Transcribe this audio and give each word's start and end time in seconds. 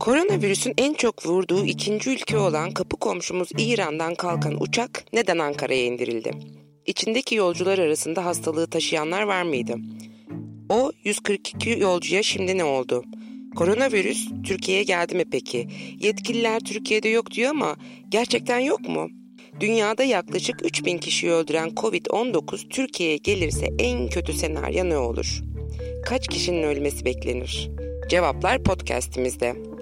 Koronavirüsün 0.00 0.74
en 0.78 0.94
çok 0.94 1.26
vurduğu 1.26 1.64
ikinci 1.64 2.10
ülke 2.10 2.38
olan 2.38 2.70
kapı 2.70 2.96
komşumuz 2.96 3.48
İran'dan 3.58 4.14
kalkan 4.14 4.62
uçak 4.62 5.04
neden 5.12 5.38
Ankara'ya 5.38 5.84
indirildi? 5.84 6.30
İçindeki 6.86 7.34
yolcular 7.34 7.78
arasında 7.78 8.24
hastalığı 8.24 8.66
taşıyanlar 8.70 9.22
var 9.22 9.42
mıydı? 9.42 9.74
O 10.68 10.92
142 11.04 11.70
yolcuya 11.70 12.22
şimdi 12.22 12.58
ne 12.58 12.64
oldu? 12.64 13.04
Koronavirüs 13.56 14.28
Türkiye'ye 14.46 14.82
geldi 14.82 15.14
mi 15.14 15.24
peki? 15.30 15.68
Yetkililer 16.00 16.60
Türkiye'de 16.60 17.08
yok 17.08 17.30
diyor 17.30 17.50
ama 17.50 17.76
gerçekten 18.08 18.58
yok 18.58 18.88
mu? 18.88 19.08
Dünyada 19.60 20.04
yaklaşık 20.04 20.66
3000 20.66 20.98
kişiyi 20.98 21.32
öldüren 21.32 21.68
Covid-19 21.68 22.68
Türkiye'ye 22.68 23.16
gelirse 23.16 23.66
en 23.78 24.08
kötü 24.08 24.32
senaryo 24.32 24.84
ne 24.84 24.98
olur? 24.98 25.42
Kaç 26.04 26.28
kişinin 26.28 26.62
ölmesi 26.62 27.04
beklenir? 27.04 27.70
Cevaplar 28.08 28.62
podcast'imizde. 28.62 29.75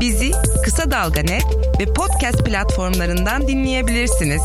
Bizi 0.00 0.30
Kısa 0.64 0.90
Dalga 0.90 1.20
Net 1.20 1.44
ve 1.80 1.84
podcast 1.84 2.44
platformlarından 2.44 3.48
dinleyebilirsiniz. 3.48 4.42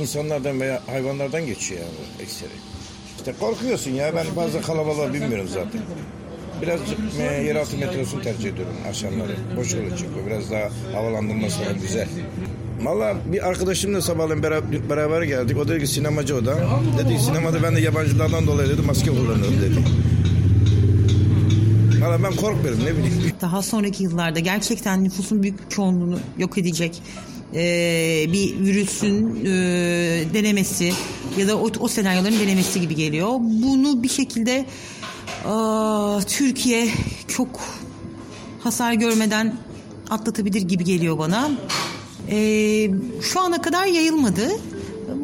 İnsanlardan 0.00 0.60
veya 0.60 0.82
hayvanlardan 0.86 1.46
geçiyor 1.46 1.80
yani 1.80 2.22
ekseri. 2.24 2.50
İşte 3.16 3.32
korkuyorsun 3.40 3.90
ya 3.90 4.14
ben 4.16 4.26
fazla 4.26 4.60
kalabalığa 4.60 5.12
bilmiyorum 5.12 5.48
zaten. 5.48 5.80
Birazcık 6.62 6.98
e, 7.20 7.22
yeraltı 7.22 7.76
metrosunu 7.76 8.22
tercih 8.22 8.52
ediyorum 8.52 8.74
akşamları. 8.88 9.36
Boş 9.56 9.74
yolu 9.74 9.90
çıkıyor. 9.90 10.26
Biraz 10.26 10.50
daha 10.50 10.68
havalandırması 10.92 11.58
falan 11.58 11.80
güzel. 11.80 12.08
Valla 12.82 13.14
bir 13.32 13.48
arkadaşımla 13.48 14.00
sabahleyin 14.02 14.42
beraber, 14.42 14.90
beraber 14.90 15.22
geldik. 15.22 15.56
O 15.58 15.68
dedi 15.68 15.80
ki 15.80 15.86
sinemacı 15.86 16.36
o 16.36 16.46
da. 16.46 16.56
Dedi 16.98 17.18
sinemada 17.18 17.62
ben 17.62 17.76
de 17.76 17.80
yabancılardan 17.80 18.46
dolayı 18.46 18.68
dedi 18.68 18.82
maske 18.82 19.10
kullanıyorum 19.10 19.62
dedi. 19.62 19.78
Valla 22.06 22.22
ben 22.22 22.36
korkmuyorum 22.36 22.84
ne 22.84 22.96
bileyim. 22.96 23.32
Daha 23.40 23.62
sonraki 23.62 24.02
yıllarda 24.02 24.40
gerçekten 24.40 25.04
nüfusun 25.04 25.42
büyük 25.42 25.70
çoğunluğunu 25.70 26.18
yok 26.38 26.58
edecek 26.58 27.02
e, 27.54 27.62
bir 28.32 28.60
virüsün 28.60 29.44
e, 29.44 29.48
denemesi 30.34 30.92
ya 31.38 31.48
da 31.48 31.56
o, 31.56 31.70
o 31.80 31.88
senaryoların 31.88 32.38
denemesi 32.38 32.80
gibi 32.80 32.94
geliyor. 32.94 33.28
Bunu 33.40 34.02
bir 34.02 34.08
şekilde 34.08 34.66
Aa, 35.46 36.20
Türkiye 36.26 36.88
çok 37.28 37.48
hasar 38.60 38.92
görmeden 38.92 39.56
atlatabilir 40.10 40.62
gibi 40.62 40.84
geliyor 40.84 41.18
bana. 41.18 41.50
Ee, 42.30 42.90
şu 43.22 43.40
ana 43.40 43.62
kadar 43.62 43.86
yayılmadı. 43.86 44.48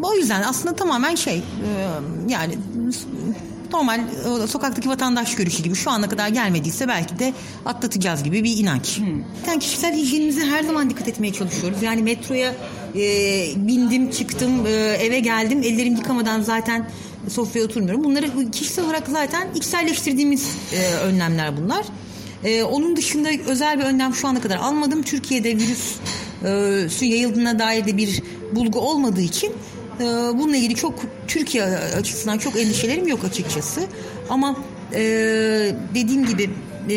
O 0.02 0.14
yüzden 0.14 0.42
aslında 0.42 0.76
tamamen 0.76 1.14
şey 1.14 1.36
e, 1.36 1.42
yani 2.28 2.58
normal 3.72 4.00
e, 4.42 4.46
sokaktaki 4.46 4.88
vatandaş 4.88 5.34
görüşü 5.34 5.62
gibi 5.62 5.74
şu 5.74 5.90
ana 5.90 6.08
kadar 6.08 6.28
gelmediyse 6.28 6.88
belki 6.88 7.18
de 7.18 7.32
atlatacağız 7.66 8.22
gibi 8.22 8.44
bir 8.44 8.56
inanç. 8.56 8.98
Hmm. 8.98 9.06
Yani 9.46 9.58
kişisel 9.58 9.94
hijyenimize 9.94 10.46
her 10.46 10.62
zaman 10.62 10.90
dikkat 10.90 11.08
etmeye 11.08 11.32
çalışıyoruz. 11.32 11.82
Yani 11.82 12.02
metroya 12.02 12.54
e, 12.94 13.00
bindim 13.56 14.10
çıktım 14.10 14.66
e, 14.66 14.70
eve 15.00 15.20
geldim 15.20 15.62
ellerimi 15.62 15.98
yıkamadan 15.98 16.40
zaten 16.40 16.88
sofraya 17.28 17.64
oturmuyorum. 17.64 18.04
Bunları 18.04 18.50
kişisel 18.50 18.84
olarak 18.84 19.08
zaten 19.08 19.48
içselleştirdiğimiz 19.54 20.48
e, 20.72 20.94
önlemler 20.94 21.56
bunlar. 21.56 21.86
E, 22.44 22.62
onun 22.62 22.96
dışında 22.96 23.28
özel 23.46 23.78
bir 23.78 23.84
önlem 23.84 24.14
şu 24.14 24.28
ana 24.28 24.40
kadar 24.40 24.56
almadım. 24.56 25.02
Türkiye'de 25.02 25.56
virüs 25.56 25.94
e, 26.44 26.88
su 26.88 27.04
yayıldığına 27.04 27.58
dair 27.58 27.86
de 27.86 27.96
bir 27.96 28.22
bulgu 28.52 28.80
olmadığı 28.80 29.20
için 29.20 29.52
e, 30.00 30.04
bununla 30.38 30.56
ilgili 30.56 30.74
çok 30.74 30.94
Türkiye 31.28 31.64
açısından 31.64 32.38
çok 32.38 32.56
endişelerim 32.60 33.08
yok 33.08 33.24
açıkçası. 33.24 33.80
Ama 34.30 34.56
e, 34.94 35.00
dediğim 35.94 36.26
gibi 36.26 36.50
e, 36.90 36.96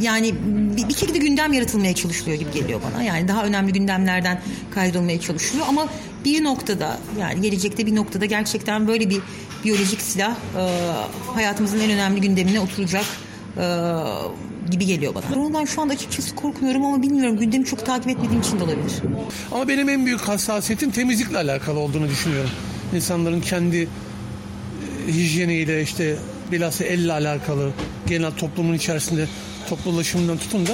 yani 0.00 0.34
bir, 0.76 0.88
bir 0.88 0.94
şekilde 0.94 1.18
gündem 1.18 1.52
yaratılmaya 1.52 1.94
çalışılıyor 1.94 2.38
gibi 2.38 2.52
geliyor 2.52 2.80
bana. 2.90 3.02
Yani 3.02 3.28
daha 3.28 3.44
önemli 3.44 3.72
gündemlerden 3.72 4.42
kaydolmaya 4.74 5.20
çalışılıyor 5.20 5.66
ama 5.68 5.88
bir 6.24 6.44
noktada 6.44 6.98
yani 7.20 7.40
gelecekte 7.40 7.86
bir 7.86 7.94
noktada 7.94 8.24
gerçekten 8.24 8.88
böyle 8.88 9.10
bir 9.10 9.20
biyolojik 9.64 10.00
silah 10.00 10.30
e, 10.30 10.62
hayatımızın 11.34 11.80
en 11.80 11.90
önemli 11.90 12.20
gündemine 12.20 12.60
oturacak 12.60 13.04
gibi 14.70 14.86
geliyor 14.86 15.14
bana. 15.14 15.24
Koronadan 15.34 15.64
şu 15.64 15.82
anda 15.82 15.92
açıkçası 15.92 16.34
korkmuyorum 16.34 16.84
ama 16.84 17.02
bilmiyorum 17.02 17.38
gündemi 17.38 17.64
çok 17.64 17.86
takip 17.86 18.08
etmediğim 18.08 18.40
için 18.40 18.60
de 18.60 18.64
olabilir. 18.64 18.92
Ama 19.52 19.68
benim 19.68 19.88
en 19.88 20.06
büyük 20.06 20.20
hassasiyetim 20.20 20.90
temizlikle 20.90 21.38
alakalı 21.38 21.78
olduğunu 21.78 22.08
düşünüyorum. 22.08 22.50
İnsanların 22.94 23.40
kendi 23.40 23.76
e, 23.76 25.12
hijyeniyle 25.12 25.82
işte 25.82 26.16
bilhassa 26.52 26.84
elle 26.84 27.12
alakalı 27.12 27.70
genel 28.06 28.32
toplumun 28.32 28.74
içerisinde 28.74 29.26
toplu 29.68 29.90
ulaşımından 29.90 30.38
tutun 30.38 30.66
da 30.66 30.72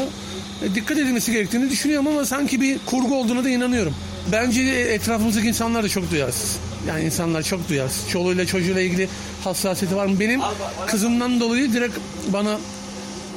e, 0.63 0.75
dikkat 0.75 0.99
edilmesi 0.99 1.33
gerektiğini 1.33 1.71
düşünüyorum 1.71 2.07
ama 2.07 2.25
sanki 2.25 2.61
bir 2.61 2.79
kurgu 2.87 3.15
olduğuna 3.15 3.45
da 3.45 3.49
inanıyorum. 3.49 3.95
Bence 4.33 4.63
etrafımızdaki 4.63 5.49
insanlar 5.49 5.85
da 5.85 5.89
çok 5.89 6.11
duyarsız. 6.11 6.59
Yani 6.89 7.05
insanlar 7.05 7.43
çok 7.43 7.69
duyarsız. 7.69 8.09
Çoluğuyla 8.09 8.47
çocuğuyla 8.47 8.81
ilgili 8.81 9.09
hassasiyeti 9.45 9.97
var 9.97 10.07
mı? 10.07 10.21
Benim 10.21 10.41
kızımdan 10.87 11.41
dolayı 11.41 11.73
direkt 11.73 11.99
bana 12.29 12.59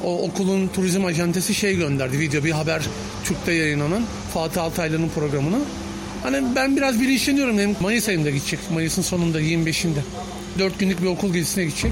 o 0.03 0.23
okulun 0.23 0.67
turizm 0.67 1.06
ajantesi 1.06 1.53
şey 1.53 1.78
gönderdi. 1.78 2.19
Video 2.19 2.44
bir 2.44 2.51
haber 2.51 2.81
Türk'te 3.23 3.53
yayınlanan 3.53 4.03
Fatih 4.33 4.63
Altaylı'nın 4.63 5.09
programını. 5.09 5.59
Hani 6.23 6.56
ben 6.56 6.78
biraz 6.78 7.01
bilinçleniyorum. 7.01 7.59
Hem 7.59 7.75
Mayıs 7.79 8.09
ayında 8.09 8.29
gidecek. 8.29 8.59
Mayıs'ın 8.73 9.01
sonunda 9.01 9.41
25'inde. 9.41 10.00
4 10.59 10.79
günlük 10.79 11.01
bir 11.01 11.07
okul 11.07 11.33
gezisine 11.33 11.66
gidecek. 11.66 11.91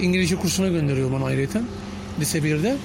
İngilizce 0.00 0.36
kursuna 0.36 0.68
gönderiyor 0.68 1.12
bana 1.12 1.24
ayrıca. 1.24 1.60
Lise 2.20 2.38
1'de. 2.38 2.76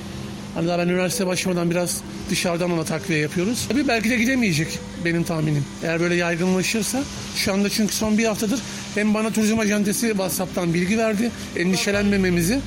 Hani 0.56 0.68
daha 0.68 0.80
ben 0.80 0.88
üniversite 0.88 1.28
başlamadan 1.28 1.70
biraz 1.70 2.02
dışarıdan 2.30 2.72
ona 2.72 2.84
takviye 2.84 3.20
yapıyoruz. 3.20 3.66
Tabii 3.70 3.88
belki 3.88 4.10
de 4.10 4.18
gidemeyecek 4.18 4.80
benim 5.06 5.24
tahminim. 5.24 5.66
Eğer 5.84 6.00
böyle 6.00 6.16
yaygınlaşırsa. 6.16 7.04
Şu 7.36 7.54
anda 7.54 7.70
çünkü 7.70 7.96
son 7.96 8.18
bir 8.18 8.26
haftadır 8.26 8.60
hem 8.96 9.14
bana 9.14 9.32
turizm 9.32 9.60
ajantesi 9.60 10.08
WhatsApp'tan 10.08 10.74
bilgi 10.74 10.98
verdi. 10.98 11.32
Endişelenmememizi. 11.58 12.60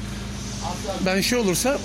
Ben 1.06 1.20
şey 1.20 1.38
olursa 1.38 1.78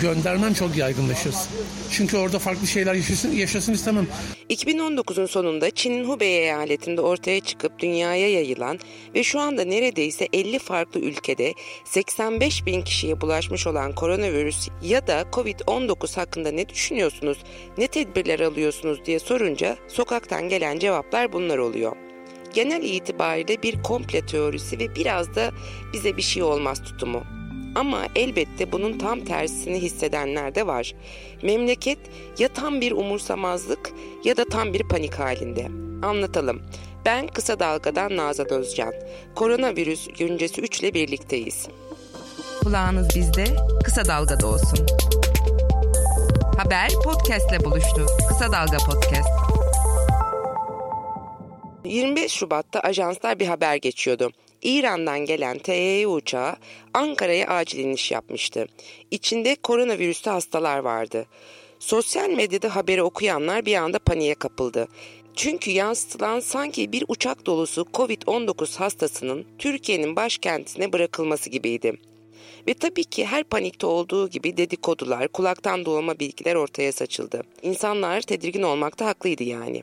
göndermem 0.00 0.54
çok 0.54 0.76
yaygınlaşırsın. 0.76 1.48
Çünkü 1.90 2.16
orada 2.16 2.38
farklı 2.38 2.66
şeyler 2.66 2.94
yaşasın, 2.94 3.32
yaşasın 3.32 3.72
istemem. 3.72 4.06
2019'un 4.50 5.26
sonunda 5.26 5.70
Çin'in 5.70 6.08
Hubei 6.08 6.28
eyaletinde 6.28 7.00
ortaya 7.00 7.40
çıkıp 7.40 7.78
dünyaya 7.78 8.30
yayılan 8.30 8.78
ve 9.14 9.24
şu 9.24 9.40
anda 9.40 9.64
neredeyse 9.64 10.28
50 10.32 10.58
farklı 10.58 11.00
ülkede 11.00 11.54
85 11.84 12.66
bin 12.66 12.82
kişiye 12.82 13.20
bulaşmış 13.20 13.66
olan 13.66 13.94
koronavirüs 13.94 14.68
ya 14.82 15.06
da 15.06 15.22
Covid-19 15.32 16.16
hakkında 16.16 16.50
ne 16.50 16.68
düşünüyorsunuz, 16.68 17.38
ne 17.78 17.86
tedbirler 17.86 18.40
alıyorsunuz 18.40 19.04
diye 19.04 19.18
sorunca 19.18 19.76
sokaktan 19.88 20.48
gelen 20.48 20.78
cevaplar 20.78 21.32
bunlar 21.32 21.58
oluyor 21.58 21.96
genel 22.54 22.82
itibariyle 22.82 23.62
bir 23.62 23.82
komple 23.82 24.26
teorisi 24.26 24.78
ve 24.78 24.94
biraz 24.94 25.34
da 25.34 25.50
bize 25.92 26.16
bir 26.16 26.22
şey 26.22 26.42
olmaz 26.42 26.82
tutumu. 26.82 27.37
Ama 27.74 28.06
elbette 28.16 28.72
bunun 28.72 28.98
tam 28.98 29.20
tersini 29.20 29.82
hissedenler 29.82 30.54
de 30.54 30.66
var. 30.66 30.94
Memleket 31.42 31.98
ya 32.38 32.48
tam 32.48 32.80
bir 32.80 32.92
umursamazlık 32.92 33.90
ya 34.24 34.36
da 34.36 34.44
tam 34.44 34.72
bir 34.72 34.82
panik 34.88 35.14
halinde. 35.14 35.66
Anlatalım. 36.02 36.62
Ben 37.06 37.26
Kısa 37.26 37.60
Dalga'dan 37.60 38.16
Nazan 38.16 38.50
Özcan. 38.50 38.94
Koronavirüs 39.34 40.08
güncesi 40.18 40.60
3 40.60 40.80
ile 40.80 40.94
birlikteyiz. 40.94 41.68
Kulağınız 42.62 43.16
bizde, 43.16 43.44
Kısa 43.84 44.04
Dalga'da 44.04 44.46
olsun. 44.46 44.86
Haber 46.56 46.90
podcastle 47.04 47.64
buluştu. 47.64 48.06
Kısa 48.28 48.52
Dalga 48.52 48.78
Podcast. 48.78 49.28
25 51.84 52.32
Şubat'ta 52.32 52.80
ajanslar 52.80 53.38
bir 53.40 53.46
haber 53.46 53.76
geçiyordu. 53.76 54.30
İran'dan 54.62 55.20
gelen 55.20 55.58
TYY 55.58 56.06
uçağı 56.06 56.56
Ankara'ya 56.94 57.46
acil 57.46 57.78
iniş 57.78 58.10
yapmıştı. 58.10 58.66
İçinde 59.10 59.56
koronavirüslü 59.62 60.30
hastalar 60.30 60.78
vardı. 60.78 61.26
Sosyal 61.78 62.30
medyada 62.30 62.76
haberi 62.76 63.02
okuyanlar 63.02 63.66
bir 63.66 63.74
anda 63.74 63.98
paniğe 63.98 64.34
kapıldı. 64.34 64.88
Çünkü 65.34 65.70
yansıtılan 65.70 66.40
sanki 66.40 66.92
bir 66.92 67.04
uçak 67.08 67.46
dolusu 67.46 67.86
Covid-19 67.94 68.78
hastasının 68.78 69.46
Türkiye'nin 69.58 70.16
başkentine 70.16 70.92
bırakılması 70.92 71.50
gibiydi. 71.50 71.92
Ve 72.68 72.74
tabii 72.74 73.04
ki 73.04 73.24
her 73.24 73.44
panikte 73.44 73.86
olduğu 73.86 74.28
gibi 74.28 74.56
dedikodular, 74.56 75.28
kulaktan 75.28 75.84
dolma 75.84 76.18
bilgiler 76.18 76.54
ortaya 76.54 76.92
saçıldı. 76.92 77.42
İnsanlar 77.62 78.20
tedirgin 78.20 78.62
olmakta 78.62 79.06
haklıydı 79.06 79.42
yani. 79.42 79.82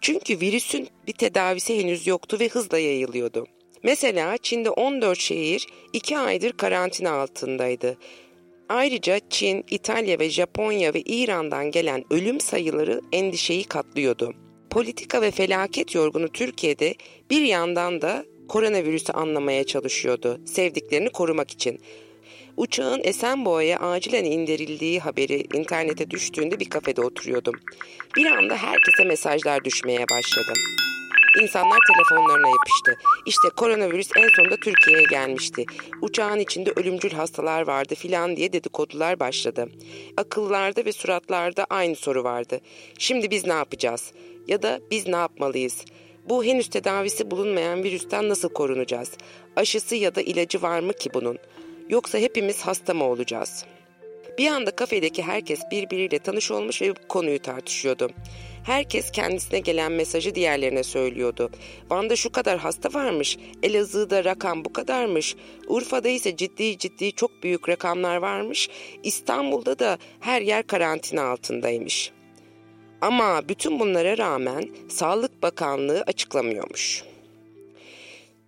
Çünkü 0.00 0.40
virüsün 0.40 0.88
bir 1.06 1.12
tedavisi 1.12 1.78
henüz 1.78 2.06
yoktu 2.06 2.36
ve 2.40 2.48
hızla 2.48 2.78
yayılıyordu. 2.78 3.46
Mesela 3.82 4.36
Çin'de 4.38 4.70
14 4.70 5.18
şehir 5.18 5.66
2 5.92 6.18
aydır 6.18 6.52
karantina 6.52 7.10
altındaydı. 7.10 7.96
Ayrıca 8.68 9.20
Çin, 9.30 9.64
İtalya 9.70 10.18
ve 10.18 10.30
Japonya 10.30 10.94
ve 10.94 11.00
İran'dan 11.00 11.70
gelen 11.70 12.04
ölüm 12.10 12.40
sayıları 12.40 13.00
endişeyi 13.12 13.64
katlıyordu. 13.64 14.34
Politika 14.70 15.22
ve 15.22 15.30
felaket 15.30 15.94
yorgunu 15.94 16.28
Türkiye'de 16.28 16.94
bir 17.30 17.42
yandan 17.42 18.02
da 18.02 18.24
koronavirüsü 18.48 19.12
anlamaya 19.12 19.64
çalışıyordu 19.64 20.40
sevdiklerini 20.46 21.08
korumak 21.08 21.50
için. 21.50 21.80
Uçağın 22.56 23.00
Esenboğa'ya 23.04 23.78
acilen 23.78 24.24
indirildiği 24.24 25.00
haberi 25.00 25.46
internete 25.54 26.10
düştüğünde 26.10 26.60
bir 26.60 26.70
kafede 26.70 27.00
oturuyordum. 27.00 27.54
Bir 28.16 28.26
anda 28.26 28.56
herkese 28.56 29.04
mesajlar 29.04 29.64
düşmeye 29.64 30.04
başladı. 30.10 30.52
İnsanlar 31.38 31.78
telefonlarına 31.86 32.48
yapıştı. 32.48 32.96
İşte 33.26 33.48
koronavirüs 33.56 34.10
en 34.16 34.28
sonunda 34.36 34.56
Türkiye'ye 34.56 35.04
gelmişti. 35.10 35.64
Uçağın 36.02 36.38
içinde 36.38 36.72
ölümcül 36.76 37.10
hastalar 37.10 37.66
vardı 37.66 37.94
filan 37.94 38.36
diye 38.36 38.52
dedikodular 38.52 39.20
başladı. 39.20 39.68
Akıllarda 40.16 40.84
ve 40.84 40.92
suratlarda 40.92 41.66
aynı 41.70 41.96
soru 41.96 42.24
vardı. 42.24 42.60
Şimdi 42.98 43.30
biz 43.30 43.46
ne 43.46 43.52
yapacağız? 43.52 44.12
Ya 44.48 44.62
da 44.62 44.80
biz 44.90 45.06
ne 45.06 45.16
yapmalıyız? 45.16 45.84
Bu 46.28 46.44
henüz 46.44 46.70
tedavisi 46.70 47.30
bulunmayan 47.30 47.82
virüsten 47.82 48.28
nasıl 48.28 48.48
korunacağız? 48.48 49.10
Aşısı 49.56 49.96
ya 49.96 50.14
da 50.14 50.22
ilacı 50.22 50.62
var 50.62 50.80
mı 50.80 50.92
ki 50.92 51.10
bunun? 51.14 51.38
Yoksa 51.88 52.18
hepimiz 52.18 52.60
hasta 52.60 52.94
mı 52.94 53.04
olacağız? 53.04 53.64
Bir 54.38 54.46
anda 54.46 54.70
kafedeki 54.70 55.22
herkes 55.22 55.60
birbiriyle 55.70 56.18
tanış 56.18 56.50
olmuş 56.50 56.82
ve 56.82 56.90
bu 56.90 57.08
konuyu 57.08 57.42
tartışıyordu. 57.42 58.10
Herkes 58.64 59.10
kendisine 59.10 59.58
gelen 59.58 59.92
mesajı 59.92 60.34
diğerlerine 60.34 60.82
söylüyordu. 60.82 61.50
Van'da 61.90 62.16
şu 62.16 62.32
kadar 62.32 62.58
hasta 62.58 62.94
varmış, 62.94 63.38
Elazığ'da 63.62 64.24
rakam 64.24 64.64
bu 64.64 64.72
kadarmış, 64.72 65.36
Urfa'da 65.68 66.08
ise 66.08 66.36
ciddi 66.36 66.78
ciddi 66.78 67.12
çok 67.12 67.42
büyük 67.42 67.68
rakamlar 67.68 68.16
varmış, 68.16 68.68
İstanbul'da 69.02 69.78
da 69.78 69.98
her 70.20 70.42
yer 70.42 70.66
karantina 70.66 71.22
altındaymış. 71.22 72.12
Ama 73.00 73.48
bütün 73.48 73.80
bunlara 73.80 74.18
rağmen 74.18 74.68
Sağlık 74.88 75.42
Bakanlığı 75.42 76.02
açıklamıyormuş. 76.06 77.04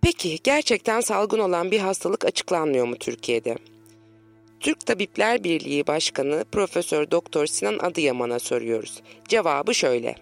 Peki 0.01 0.39
gerçekten 0.43 1.01
salgın 1.01 1.39
olan 1.39 1.71
bir 1.71 1.79
hastalık 1.79 2.25
açıklanmıyor 2.25 2.87
mu 2.87 2.95
Türkiye'de? 2.95 3.57
Türk 4.63 4.79
Tabipler 4.85 5.43
Birliği 5.43 5.87
Başkanı 5.87 6.43
Profesör 6.51 7.11
Doktor 7.11 7.45
Sinan 7.45 7.77
Adıyaman'a 7.79 8.39
soruyoruz. 8.39 9.03
Cevabı 9.27 9.73
şöyle. 9.73 10.15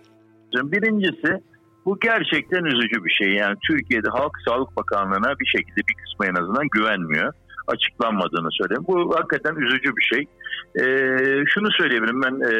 Birincisi 0.54 1.44
bu 1.86 2.00
gerçekten 2.00 2.64
üzücü 2.66 3.06
bir 3.06 3.10
şey. 3.10 3.30
Yani 3.34 3.58
Türkiye'de 3.68 4.10
Halk 4.10 4.32
Sağlık 4.46 4.78
Bakanlığı'na 4.78 5.40
bir 5.40 5.46
şekilde 5.46 5.82
bir 5.90 5.96
kısmı 6.04 6.26
en 6.26 6.42
azından 6.42 6.68
güvenmiyor. 6.72 7.34
Açıklanmadığını 7.68 8.50
söyleyeyim. 8.52 8.86
Bu 8.88 9.16
hakikaten 9.16 9.56
üzücü 9.56 9.92
bir 9.98 10.04
şey. 10.14 10.24
Ee, 10.82 11.44
şunu 11.54 11.72
söyleyebilirim 11.72 12.22
ben. 12.22 12.36
E, 12.52 12.54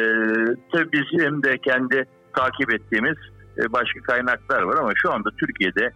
tabii 0.72 0.92
bizim 0.92 1.42
de 1.42 1.58
kendi 1.58 2.04
takip 2.36 2.74
ettiğimiz 2.74 3.16
e, 3.58 3.72
başka 3.72 4.00
kaynaklar 4.00 4.62
var 4.62 4.76
ama 4.76 4.90
şu 4.94 5.12
anda 5.12 5.30
Türkiye'de 5.38 5.90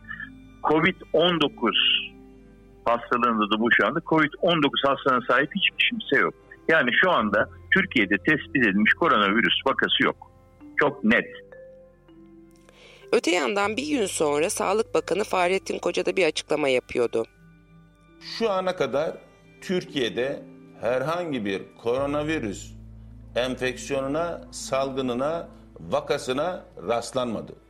Covid-19 0.63 2.06
hastalığında 2.87 3.51
da 3.51 3.61
bu 3.61 3.69
şu 3.73 3.87
anda 3.87 3.99
Covid-19 3.99 4.89
hastalığına 4.89 5.25
sahip 5.29 5.51
hiçbir 5.55 5.89
kimse 5.89 6.17
yok. 6.17 6.35
Yani 6.69 6.91
şu 7.01 7.11
anda 7.11 7.49
Türkiye'de 7.75 8.17
tespit 8.19 8.57
edilmiş 8.57 8.95
koronavirüs 8.95 9.67
vakası 9.67 10.05
yok. 10.05 10.17
Çok 10.77 11.05
net. 11.05 11.27
Öte 13.13 13.31
yandan 13.31 13.77
bir 13.77 13.89
gün 13.89 14.07
sonra 14.07 14.51
Sağlık 14.51 14.95
Bakanı 14.95 15.25
Fahrettin 15.25 15.79
Koca 15.79 16.07
da 16.07 16.17
bir 16.17 16.27
açıklama 16.27 16.69
yapıyordu. 16.69 17.25
Şu 18.39 18.51
ana 18.51 18.77
kadar 18.77 19.13
Türkiye'de 19.61 20.43
herhangi 20.81 21.45
bir 21.45 21.63
koronavirüs 21.83 22.73
enfeksiyonuna, 23.37 24.41
salgınına, 24.51 25.49
vakasına 25.81 26.65
rastlanmadı. 26.89 27.66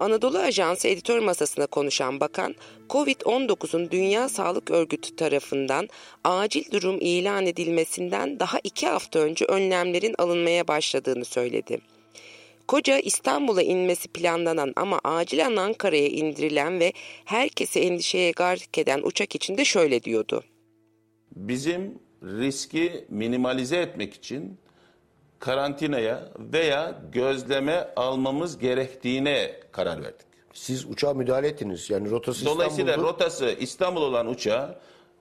Anadolu 0.00 0.38
Ajansı 0.38 0.88
editör 0.88 1.18
masasında 1.18 1.66
konuşan 1.66 2.20
bakan, 2.20 2.54
Covid-19'un 2.90 3.90
Dünya 3.90 4.28
Sağlık 4.28 4.70
Örgütü 4.70 5.16
tarafından 5.16 5.88
acil 6.24 6.70
durum 6.72 6.98
ilan 7.00 7.46
edilmesinden 7.46 8.40
daha 8.40 8.58
iki 8.64 8.86
hafta 8.86 9.18
önce 9.18 9.44
önlemlerin 9.44 10.14
alınmaya 10.18 10.68
başladığını 10.68 11.24
söyledi. 11.24 11.80
Koca 12.68 12.98
İstanbul'a 12.98 13.62
inmesi 13.62 14.08
planlanan 14.08 14.72
ama 14.76 15.00
acilen 15.04 15.56
Ankara'ya 15.56 16.08
indirilen 16.08 16.80
ve 16.80 16.92
herkesi 17.24 17.80
endişeye 17.80 18.30
gark 18.30 18.78
eden 18.78 19.00
uçak 19.02 19.34
için 19.34 19.56
de 19.56 19.64
şöyle 19.64 20.02
diyordu. 20.02 20.44
Bizim 21.36 21.98
riski 22.22 23.04
minimalize 23.08 23.76
etmek 23.76 24.14
için 24.14 24.58
karantinaya 25.38 26.28
veya 26.38 26.94
gözleme 27.12 27.88
almamız 27.96 28.58
gerektiğine 28.58 29.60
karar 29.72 30.02
verdik. 30.02 30.26
Siz 30.52 30.84
uçağa 30.84 31.14
müdahale 31.14 31.48
ettiniz. 31.48 31.90
Yani 31.90 32.10
rotası 32.10 32.44
Dolayısıyla 32.46 32.92
İstanbul'du. 32.92 33.12
rotası 33.12 33.50
İstanbul 33.60 34.02
olan 34.02 34.26
uçağı 34.26 34.78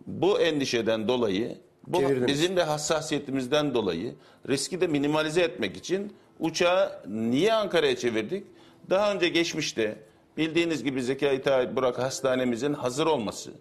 bu 0.07 0.39
endişeden 0.39 1.07
dolayı, 1.07 1.57
bu 1.87 1.99
Çevirdiniz. 1.99 2.27
bizim 2.27 2.57
de 2.57 2.63
hassasiyetimizden 2.63 3.73
dolayı 3.73 4.15
riski 4.49 4.81
de 4.81 4.87
minimalize 4.87 5.41
etmek 5.41 5.77
için 5.77 6.13
uçağı 6.39 6.91
niye 7.07 7.53
Ankara'ya 7.53 7.95
çevirdik? 7.95 8.47
Daha 8.89 9.13
önce 9.13 9.29
geçmişte 9.29 9.95
bildiğiniz 10.37 10.83
gibi 10.83 11.03
Zekai 11.03 11.41
Tayyip 11.41 11.75
Burak 11.75 11.99
Hastanemizin 11.99 12.73
hazır 12.73 13.05
olması. 13.05 13.51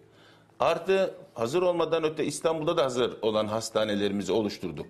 Artı 0.59 1.13
hazır 1.33 1.61
olmadan 1.61 2.03
öte 2.03 2.25
İstanbul'da 2.25 2.77
da 2.77 2.85
hazır 2.85 3.17
olan 3.21 3.47
hastanelerimizi 3.47 4.31
oluşturduk. 4.31 4.85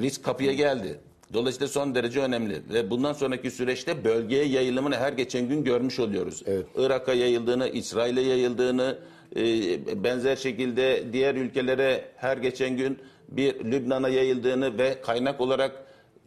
Risk 0.00 0.24
kapıya 0.24 0.52
geldi. 0.52 1.00
Dolayısıyla 1.34 1.68
son 1.68 1.94
derece 1.94 2.20
önemli 2.20 2.62
ve 2.72 2.90
bundan 2.90 3.12
sonraki 3.12 3.50
süreçte 3.50 4.04
bölgeye 4.04 4.44
yayılımını 4.44 4.96
her 4.96 5.12
geçen 5.12 5.48
gün 5.48 5.64
görmüş 5.64 6.00
oluyoruz. 6.00 6.42
Evet. 6.46 6.66
Irak'a 6.76 7.14
yayıldığını, 7.14 7.68
İsrail'e 7.68 8.20
yayıldığını, 8.20 8.98
e, 9.36 10.04
benzer 10.04 10.36
şekilde 10.36 11.04
diğer 11.12 11.34
ülkelere 11.34 12.04
her 12.16 12.36
geçen 12.36 12.76
gün 12.76 12.98
bir 13.28 13.64
Lübnan'a 13.64 14.08
yayıldığını 14.08 14.78
ve 14.78 15.00
kaynak 15.00 15.40
olarak 15.40 15.84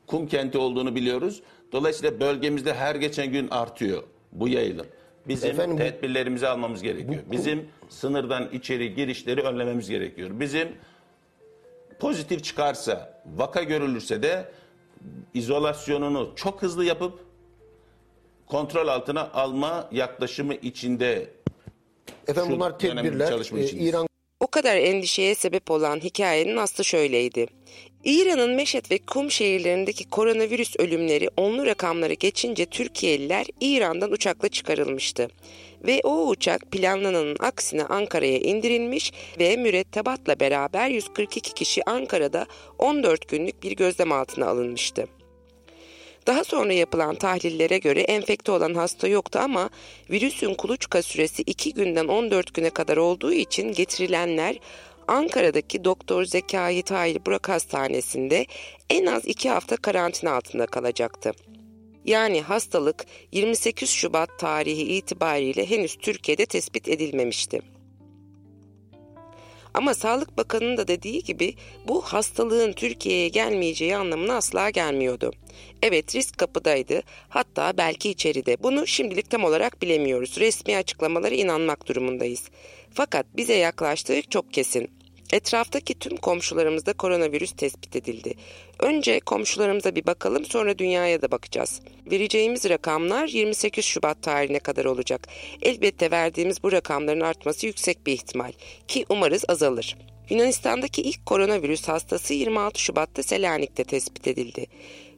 kum 0.07 0.27
kenti 0.27 0.57
olduğunu 0.57 0.95
biliyoruz. 0.95 1.41
Dolayısıyla 1.71 2.19
bölgemizde 2.19 2.73
her 2.73 2.95
geçen 2.95 3.31
gün 3.31 3.47
artıyor 3.51 4.03
bu 4.31 4.47
yayılım. 4.47 4.85
Bizim 5.27 5.49
Efendim 5.49 5.75
bu- 5.75 5.79
tedbirlerimizi 5.79 6.47
almamız 6.47 6.81
gerekiyor. 6.81 7.21
Bizim 7.31 7.65
sınırdan 7.89 8.49
içeri 8.53 8.95
girişleri 8.95 9.41
önlememiz 9.41 9.89
gerekiyor. 9.89 10.29
Bizim 10.33 10.67
pozitif 11.99 12.43
çıkarsa, 12.43 13.21
vaka 13.37 13.63
görülürse 13.63 14.23
de 14.23 14.45
izolasyonunu 15.33 16.31
çok 16.35 16.61
hızlı 16.61 16.85
yapıp 16.85 17.19
kontrol 18.47 18.87
altına 18.87 19.31
alma 19.31 19.89
yaklaşımı 19.91 20.53
içinde 20.53 21.29
Efendim 22.27 22.51
şu 22.51 22.55
bunlar 22.55 22.79
dönem 22.79 23.05
tedbirler. 23.05 23.29
çalışma 23.29 23.59
Ee, 23.59 23.63
içindeyiz. 23.63 23.89
İran 23.89 24.07
O 24.39 24.47
kadar 24.47 24.75
endişeye 24.75 25.35
sebep 25.35 25.71
olan 25.71 25.99
hikayenin 25.99 26.57
aslı 26.57 26.83
şöyleydi. 26.85 27.47
İran'ın 28.03 28.55
Meşet 28.55 28.91
ve 28.91 28.97
Kum 28.97 29.31
şehirlerindeki 29.31 30.09
koronavirüs 30.09 30.75
ölümleri 30.79 31.29
onlu 31.37 31.65
rakamlara 31.65 32.13
geçince 32.13 32.65
Türkiye'liler 32.65 33.45
İran'dan 33.61 34.11
uçakla 34.11 34.49
çıkarılmıştı. 34.49 35.27
Ve 35.83 36.01
o 36.03 36.27
uçak 36.27 36.71
planlananın 36.71 37.35
aksine 37.39 37.83
Ankara'ya 37.83 38.37
indirilmiş 38.37 39.11
ve 39.39 39.57
mürettebatla 39.57 40.39
beraber 40.39 40.89
142 40.89 41.53
kişi 41.53 41.89
Ankara'da 41.89 42.45
14 42.79 43.27
günlük 43.27 43.63
bir 43.63 43.71
gözlem 43.71 44.11
altına 44.11 44.47
alınmıştı. 44.47 45.07
Daha 46.27 46.43
sonra 46.43 46.73
yapılan 46.73 47.15
tahlillere 47.15 47.77
göre 47.77 48.01
enfekte 48.01 48.51
olan 48.51 48.73
hasta 48.73 49.07
yoktu 49.07 49.39
ama 49.41 49.69
virüsün 50.09 50.53
kuluçka 50.53 51.01
süresi 51.01 51.41
2 51.41 51.73
günden 51.73 52.07
14 52.07 52.53
güne 52.53 52.69
kadar 52.69 52.97
olduğu 52.97 53.33
için 53.33 53.71
getirilenler 53.71 54.59
Ankara'daki 55.07 55.83
Doktor 55.83 56.25
Zekai 56.25 56.81
Tahir 56.81 57.25
Burak 57.25 57.49
Hastanesi'nde 57.49 58.45
en 58.89 59.05
az 59.05 59.27
2 59.27 59.49
hafta 59.49 59.77
karantina 59.77 60.31
altında 60.31 60.65
kalacaktı. 60.65 61.31
Yani 62.05 62.41
hastalık 62.41 63.05
28 63.31 63.89
Şubat 63.89 64.39
tarihi 64.39 64.81
itibariyle 64.81 65.69
henüz 65.69 65.95
Türkiye'de 65.95 66.45
tespit 66.45 66.87
edilmemişti. 66.87 67.61
Ama 69.73 69.93
Sağlık 69.93 70.37
Bakanı'nın 70.37 70.77
da 70.77 70.87
dediği 70.87 71.23
gibi 71.23 71.55
bu 71.87 72.01
hastalığın 72.01 72.73
Türkiye'ye 72.73 73.27
gelmeyeceği 73.27 73.95
anlamına 73.95 74.35
asla 74.35 74.69
gelmiyordu. 74.69 75.31
Evet 75.81 76.15
risk 76.15 76.37
kapıdaydı 76.37 77.01
hatta 77.29 77.77
belki 77.77 78.09
içeride. 78.09 78.57
Bunu 78.63 78.87
şimdilik 78.87 79.29
tam 79.29 79.43
olarak 79.43 79.81
bilemiyoruz. 79.81 80.37
Resmi 80.39 80.77
açıklamalara 80.77 81.35
inanmak 81.35 81.87
durumundayız. 81.87 82.49
Fakat 82.93 83.25
bize 83.37 83.53
yaklaştığı 83.53 84.21
çok 84.21 84.53
kesin. 84.53 84.91
Etraftaki 85.33 85.99
tüm 85.99 86.17
komşularımızda 86.17 86.93
koronavirüs 86.93 87.51
tespit 87.51 87.95
edildi. 87.95 88.33
Önce 88.79 89.19
komşularımıza 89.19 89.95
bir 89.95 90.05
bakalım 90.05 90.45
sonra 90.45 90.77
dünyaya 90.77 91.21
da 91.21 91.31
bakacağız. 91.31 91.81
Vereceğimiz 92.11 92.69
rakamlar 92.69 93.27
28 93.27 93.85
Şubat 93.85 94.21
tarihine 94.21 94.59
kadar 94.59 94.85
olacak. 94.85 95.27
Elbette 95.61 96.11
verdiğimiz 96.11 96.63
bu 96.63 96.71
rakamların 96.71 97.21
artması 97.21 97.65
yüksek 97.65 98.07
bir 98.07 98.13
ihtimal 98.13 98.51
ki 98.87 99.05
umarız 99.09 99.43
azalır. 99.47 99.97
Yunanistan'daki 100.29 101.01
ilk 101.01 101.25
koronavirüs 101.25 101.87
hastası 101.87 102.33
26 102.33 102.81
Şubat'ta 102.81 103.23
Selanik'te 103.23 103.83
tespit 103.83 104.27
edildi. 104.27 104.65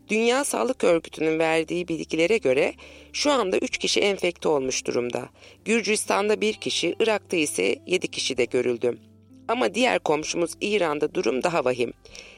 Dünya 0.09 0.43
Sağlık 0.43 0.83
Örgütü'nün 0.83 1.39
verdiği 1.39 1.87
bilgilere 1.87 2.37
göre 2.37 2.73
şu 3.13 3.31
anda 3.31 3.57
3 3.57 3.77
kişi 3.77 3.99
enfekte 3.99 4.49
olmuş 4.49 4.85
durumda. 4.85 5.29
Gürcistan'da 5.65 6.41
1 6.41 6.53
kişi, 6.53 6.95
Irak'ta 6.99 7.37
ise 7.37 7.75
7 7.87 8.07
kişi 8.07 8.37
de 8.37 8.45
görüldü. 8.45 8.97
Ama 9.47 9.73
diğer 9.73 9.99
komşumuz 9.99 10.51
İran'da 10.61 11.13
durum 11.13 11.43
daha 11.43 11.65
vahim. 11.65 11.93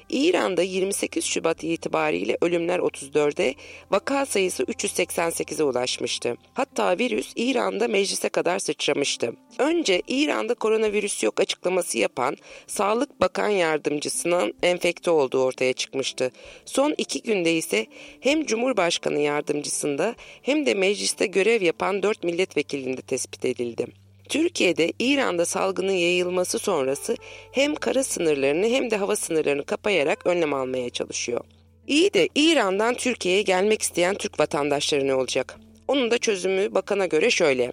İran'da 0.09 0.61
28 0.61 1.25
Şubat 1.25 1.63
itibariyle 1.63 2.37
ölümler 2.41 2.79
34'e, 2.79 3.55
vaka 3.91 4.25
sayısı 4.25 4.63
388'e 4.63 5.63
ulaşmıştı. 5.63 6.37
Hatta 6.53 6.97
virüs 6.99 7.33
İran'da 7.35 7.87
meclise 7.87 8.29
kadar 8.29 8.59
sıçramıştı. 8.59 9.33
Önce 9.59 10.01
İran'da 10.07 10.53
koronavirüs 10.53 11.23
yok 11.23 11.39
açıklaması 11.39 11.97
yapan 11.97 12.37
Sağlık 12.67 13.21
Bakan 13.21 13.49
Yardımcısının 13.49 14.53
enfekte 14.63 15.11
olduğu 15.11 15.43
ortaya 15.43 15.73
çıkmıştı. 15.73 16.31
Son 16.65 16.95
iki 16.97 17.21
günde 17.21 17.53
ise 17.53 17.85
hem 18.19 18.45
Cumhurbaşkanı 18.45 19.19
Yardımcısında 19.19 20.15
hem 20.41 20.65
de 20.65 20.73
mecliste 20.73 21.25
görev 21.25 21.61
yapan 21.61 22.03
4 22.03 22.23
milletvekilinde 22.23 23.01
tespit 23.01 23.45
edildi. 23.45 23.87
Türkiye'de 24.29 24.93
İran'da 24.99 25.45
salgının 25.45 25.91
yayılması 25.93 26.59
sonrası 26.59 27.15
hem 27.51 27.75
kara 27.75 28.03
sınırlarını 28.03 28.67
hem 28.67 28.91
de 28.91 28.97
hava 28.97 29.15
sınırlarını 29.15 29.65
kapayarak 29.65 30.27
önlem 30.27 30.53
almaya 30.53 30.89
çalışıyor. 30.89 31.41
İyi 31.87 32.13
de 32.13 32.29
İran'dan 32.35 32.93
Türkiye'ye 32.95 33.41
gelmek 33.41 33.81
isteyen 33.81 34.15
Türk 34.15 34.39
vatandaşları 34.39 35.07
ne 35.07 35.15
olacak? 35.15 35.59
Onun 35.87 36.11
da 36.11 36.17
çözümü 36.17 36.75
bakana 36.75 37.05
göre 37.05 37.29
şöyle. 37.29 37.71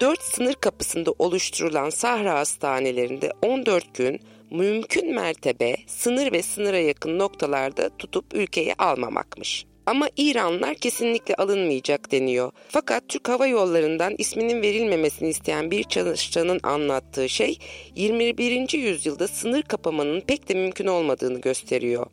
4 0.00 0.22
sınır 0.22 0.54
kapısında 0.54 1.12
oluşturulan 1.18 1.90
Sahra 1.90 2.38
hastanelerinde 2.38 3.32
14 3.42 3.94
gün 3.94 4.20
mümkün 4.50 5.14
mertebe 5.14 5.76
sınır 5.86 6.32
ve 6.32 6.42
sınıra 6.42 6.78
yakın 6.78 7.18
noktalarda 7.18 7.90
tutup 7.98 8.34
ülkeye 8.34 8.74
almamakmış. 8.78 9.66
Ama 9.86 10.08
İranlılar 10.16 10.74
kesinlikle 10.74 11.34
alınmayacak 11.34 12.12
deniyor. 12.12 12.52
Fakat 12.68 13.08
Türk 13.08 13.28
Hava 13.28 13.46
Yolları'ndan 13.46 14.14
isminin 14.18 14.62
verilmemesini 14.62 15.28
isteyen 15.28 15.70
bir 15.70 15.84
çalışanın 15.84 16.60
anlattığı 16.62 17.28
şey 17.28 17.58
21. 17.94 18.72
yüzyılda 18.78 19.28
sınır 19.28 19.62
kapamanın 19.62 20.20
pek 20.20 20.48
de 20.48 20.54
mümkün 20.54 20.86
olmadığını 20.86 21.40
gösteriyor. 21.40 22.06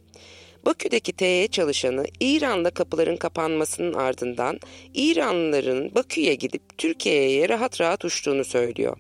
Bakü'deki 0.65 1.13
TE 1.13 1.47
çalışanı 1.47 2.05
İran'da 2.19 2.69
kapıların 2.69 3.17
kapanmasının 3.17 3.93
ardından 3.93 4.59
İranlıların 4.93 5.95
Bakü'ye 5.95 6.35
gidip 6.35 6.77
Türkiye'ye 6.77 7.49
rahat 7.49 7.81
rahat 7.81 8.05
uçtuğunu 8.05 8.45
söylüyor. 8.45 8.97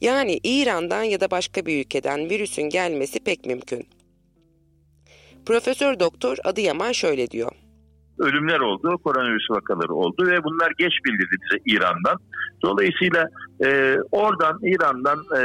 Yani 0.00 0.40
İran'dan 0.42 1.02
ya 1.02 1.20
da 1.20 1.30
başka 1.30 1.66
bir 1.66 1.80
ülkeden 1.80 2.30
virüsün 2.30 2.62
gelmesi 2.62 3.20
pek 3.20 3.46
mümkün. 3.46 3.86
Profesör 5.46 6.00
Doktor 6.00 6.36
Adıyaman 6.44 6.92
şöyle 6.92 7.30
diyor 7.30 7.52
ölümler 8.18 8.60
oldu, 8.60 8.98
koronavirüs 9.04 9.50
vakaları 9.50 9.94
oldu 9.94 10.26
ve 10.26 10.44
bunlar 10.44 10.72
geç 10.78 10.92
bildirildi 11.04 11.36
bize 11.42 11.76
İran'dan. 11.76 12.16
Dolayısıyla 12.62 13.28
e, 13.64 13.96
oradan 14.10 14.58
İran'dan 14.62 15.18
e, 15.18 15.42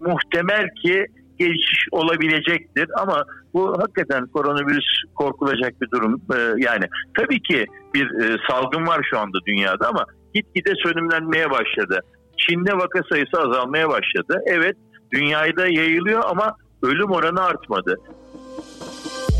muhtemel 0.00 0.66
ki 0.82 1.06
geçiş 1.38 1.86
olabilecektir 1.92 2.86
ama 2.96 3.24
bu 3.54 3.82
hakikaten 3.82 4.26
koronavirüs 4.26 4.86
korkulacak 5.14 5.80
bir 5.80 5.90
durum. 5.90 6.20
E, 6.36 6.38
yani 6.58 6.84
tabii 7.18 7.42
ki 7.42 7.66
bir 7.94 8.06
e, 8.06 8.36
salgın 8.50 8.86
var 8.86 9.06
şu 9.10 9.18
anda 9.18 9.38
dünyada 9.46 9.88
ama 9.88 10.04
gitgide 10.34 10.72
sönümlenmeye 10.84 11.50
başladı. 11.50 12.00
Çin'de 12.38 12.72
vaka 12.72 13.00
sayısı 13.12 13.40
azalmaya 13.40 13.88
başladı. 13.88 14.42
Evet 14.46 14.76
dünyayı 15.12 15.56
da 15.56 15.66
yayılıyor 15.66 16.22
ama 16.26 16.56
ölüm 16.82 17.10
oranı 17.10 17.42
artmadı. 17.42 17.96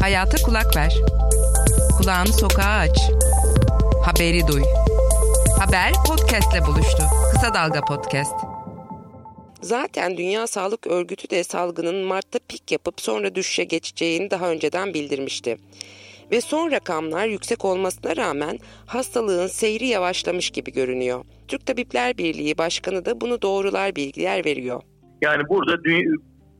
Hayata 0.00 0.36
kulak 0.46 0.76
ver. 0.76 0.92
Kulağını 2.04 2.32
sokağa 2.32 2.78
aç. 2.78 2.98
Haberi 4.04 4.46
duy. 4.48 4.62
Haber 5.58 5.92
podcastle 6.08 6.66
buluştu. 6.66 7.02
Kısa 7.32 7.54
Dalga 7.54 7.80
Podcast. 7.80 8.34
Zaten 9.62 10.16
Dünya 10.16 10.46
Sağlık 10.46 10.86
Örgütü 10.86 11.30
de 11.30 11.44
salgının 11.44 12.04
Mart'ta 12.04 12.38
pik 12.48 12.72
yapıp 12.72 13.00
sonra 13.00 13.34
düşüşe 13.34 13.64
geçeceğini 13.64 14.30
daha 14.30 14.50
önceden 14.50 14.94
bildirmişti. 14.94 15.56
Ve 16.30 16.40
son 16.40 16.70
rakamlar 16.70 17.26
yüksek 17.26 17.64
olmasına 17.64 18.16
rağmen 18.16 18.58
hastalığın 18.86 19.46
seyri 19.46 19.86
yavaşlamış 19.86 20.50
gibi 20.50 20.72
görünüyor. 20.72 21.24
Türk 21.48 21.66
Tabipler 21.66 22.18
Birliği 22.18 22.58
Başkanı 22.58 23.04
da 23.04 23.20
bunu 23.20 23.42
doğrular 23.42 23.96
bilgiler 23.96 24.44
veriyor. 24.44 24.82
Yani 25.22 25.42
burada 25.48 25.84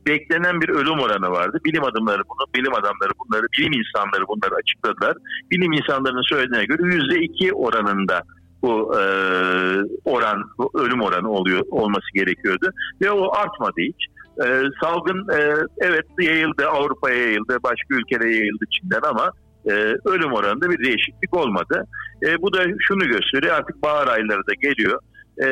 beklenen 0.07 0.61
bir 0.61 0.69
ölüm 0.69 0.99
oranı 0.99 1.31
vardı. 1.31 1.57
Bilim 1.65 1.83
adamları 1.83 2.21
bunu, 2.29 2.47
bilim 2.55 2.73
adamları 2.73 3.11
bunları, 3.19 3.47
bilim 3.57 3.73
insanları 3.73 4.27
bunları 4.27 4.55
açıkladılar. 4.55 5.17
Bilim 5.51 5.73
insanlarının 5.73 6.29
söylediğine 6.29 6.65
göre 6.65 6.95
yüzde 6.95 7.19
iki 7.19 7.53
oranında 7.53 8.21
bu 8.61 8.99
e, 8.99 9.03
oran, 10.05 10.43
bu 10.57 10.71
ölüm 10.73 11.01
oranı 11.01 11.31
oluyor 11.31 11.61
olması 11.71 12.05
gerekiyordu 12.13 12.69
ve 13.01 13.11
o 13.11 13.35
artmadı 13.35 13.77
hiç. 13.77 14.05
E, 14.45 14.61
salgın 14.81 15.27
e, 15.37 15.55
evet 15.77 16.05
yayıldı, 16.19 16.67
Avrupa'ya 16.67 17.17
yayıldı, 17.17 17.57
başka 17.63 17.95
ülkelere 17.95 18.35
yayıldı 18.35 18.65
Çin'den 18.71 19.09
ama 19.09 19.31
e, 19.65 19.71
ölüm 20.05 20.33
oranında 20.33 20.69
bir 20.69 20.85
değişiklik 20.85 21.33
olmadı. 21.33 21.85
E, 22.23 22.41
bu 22.41 22.53
da 22.53 22.63
şunu 22.79 23.07
gösteriyor 23.07 23.55
artık 23.55 23.83
bahar 23.83 24.07
ayları 24.07 24.47
da 24.47 24.53
geliyor 24.61 24.99
e, 25.43 25.47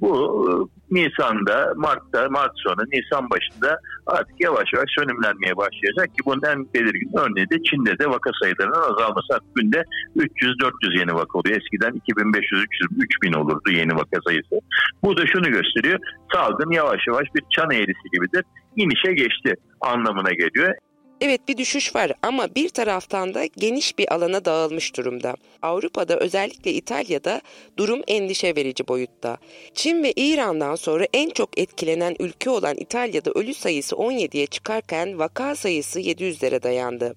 bu 0.00 0.70
Nisan'da, 0.92 1.72
Mart'ta, 1.76 2.28
Mart 2.28 2.52
sonu, 2.56 2.82
Nisan 2.92 3.30
başında 3.30 3.78
artık 4.06 4.36
yavaş 4.40 4.68
yavaş 4.74 4.90
sönümlenmeye 4.98 5.56
başlayacak 5.56 6.06
ki 6.14 6.20
bunun 6.26 6.42
en 6.52 6.58
belirgin 6.74 7.10
örneği 7.18 7.50
de 7.50 7.62
Çin'de 7.62 7.98
de 7.98 8.06
vaka 8.10 8.30
sayılarının 8.42 8.92
azalması. 8.92 9.28
Artık 9.34 9.54
günde 9.54 9.84
300-400 10.16 10.98
yeni 10.98 11.14
vaka 11.14 11.38
oluyor. 11.38 11.56
Eskiden 11.56 11.92
2500-3000 12.08 13.36
olurdu 13.36 13.70
yeni 13.70 13.94
vaka 13.94 14.18
sayısı. 14.26 14.56
Bu 15.02 15.16
da 15.16 15.26
şunu 15.26 15.50
gösteriyor. 15.50 15.98
Salgın 16.32 16.70
yavaş 16.70 17.00
yavaş 17.08 17.26
bir 17.34 17.42
çan 17.50 17.70
eğrisi 17.70 18.06
gibidir. 18.12 18.44
İnişe 18.76 19.12
geçti 19.12 19.54
anlamına 19.80 20.32
geliyor. 20.32 20.74
Evet 21.24 21.48
bir 21.48 21.56
düşüş 21.56 21.94
var 21.94 22.12
ama 22.22 22.54
bir 22.54 22.68
taraftan 22.68 23.34
da 23.34 23.46
geniş 23.46 23.98
bir 23.98 24.14
alana 24.14 24.44
dağılmış 24.44 24.96
durumda. 24.96 25.34
Avrupa'da 25.62 26.16
özellikle 26.16 26.72
İtalya'da 26.72 27.40
durum 27.76 28.02
endişe 28.08 28.56
verici 28.56 28.88
boyutta. 28.88 29.36
Çin 29.74 30.02
ve 30.02 30.12
İran'dan 30.12 30.74
sonra 30.74 31.06
en 31.12 31.30
çok 31.30 31.58
etkilenen 31.58 32.16
ülke 32.20 32.50
olan 32.50 32.76
İtalya'da 32.76 33.30
ölü 33.30 33.54
sayısı 33.54 33.96
17'ye 33.96 34.46
çıkarken 34.46 35.18
vaka 35.18 35.54
sayısı 35.54 36.00
700'lere 36.00 36.62
dayandı. 36.62 37.14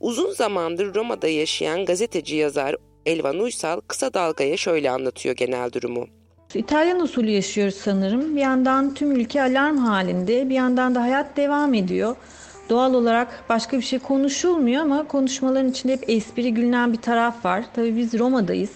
Uzun 0.00 0.30
zamandır 0.30 0.94
Roma'da 0.94 1.28
yaşayan 1.28 1.84
gazeteci 1.84 2.36
yazar 2.36 2.76
Elvan 3.06 3.38
Uysal 3.38 3.80
kısa 3.80 4.14
dalgaya 4.14 4.56
şöyle 4.56 4.90
anlatıyor 4.90 5.36
genel 5.36 5.72
durumu. 5.72 6.06
İtalyan 6.54 7.00
usulü 7.00 7.30
yaşıyoruz 7.30 7.74
sanırım. 7.74 8.36
Bir 8.36 8.40
yandan 8.40 8.94
tüm 8.94 9.12
ülke 9.12 9.42
alarm 9.42 9.76
halinde, 9.76 10.48
bir 10.48 10.54
yandan 10.54 10.94
da 10.94 11.02
hayat 11.02 11.36
devam 11.36 11.74
ediyor. 11.74 12.16
Doğal 12.70 12.94
olarak 12.94 13.44
başka 13.48 13.76
bir 13.76 13.82
şey 13.82 13.98
konuşulmuyor 13.98 14.82
ama 14.82 15.08
konuşmaların 15.08 15.70
içinde 15.70 15.92
hep 15.92 16.10
espri 16.10 16.54
gülünen 16.54 16.92
bir 16.92 17.00
taraf 17.00 17.44
var. 17.44 17.64
Tabii 17.74 17.96
biz 17.96 18.18
Roma'dayız. 18.18 18.70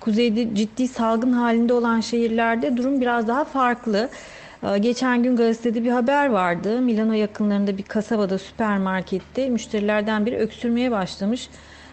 Kuzeyde 0.00 0.54
ciddi 0.54 0.88
salgın 0.88 1.32
halinde 1.32 1.72
olan 1.72 2.00
şehirlerde 2.00 2.76
durum 2.76 3.00
biraz 3.00 3.28
daha 3.28 3.44
farklı. 3.44 4.08
Ee, 4.62 4.78
geçen 4.78 5.22
gün 5.22 5.36
gazetede 5.36 5.84
bir 5.84 5.90
haber 5.90 6.26
vardı. 6.26 6.80
Milano 6.80 7.12
yakınlarında 7.12 7.78
bir 7.78 7.82
kasabada 7.82 8.38
süpermarkette 8.38 9.48
müşterilerden 9.48 10.26
biri 10.26 10.36
öksürmeye 10.36 10.90
başlamış. 10.90 11.48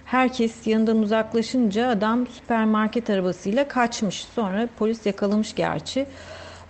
Herkes 0.06 0.68
yanından 0.68 0.98
uzaklaşınca 0.98 1.88
adam 1.88 2.28
süpermarket 2.28 3.10
arabasıyla 3.10 3.68
kaçmış. 3.68 4.26
Sonra 4.36 4.70
polis 4.80 5.06
yakalamış 5.06 5.56
gerçi. 5.56 6.06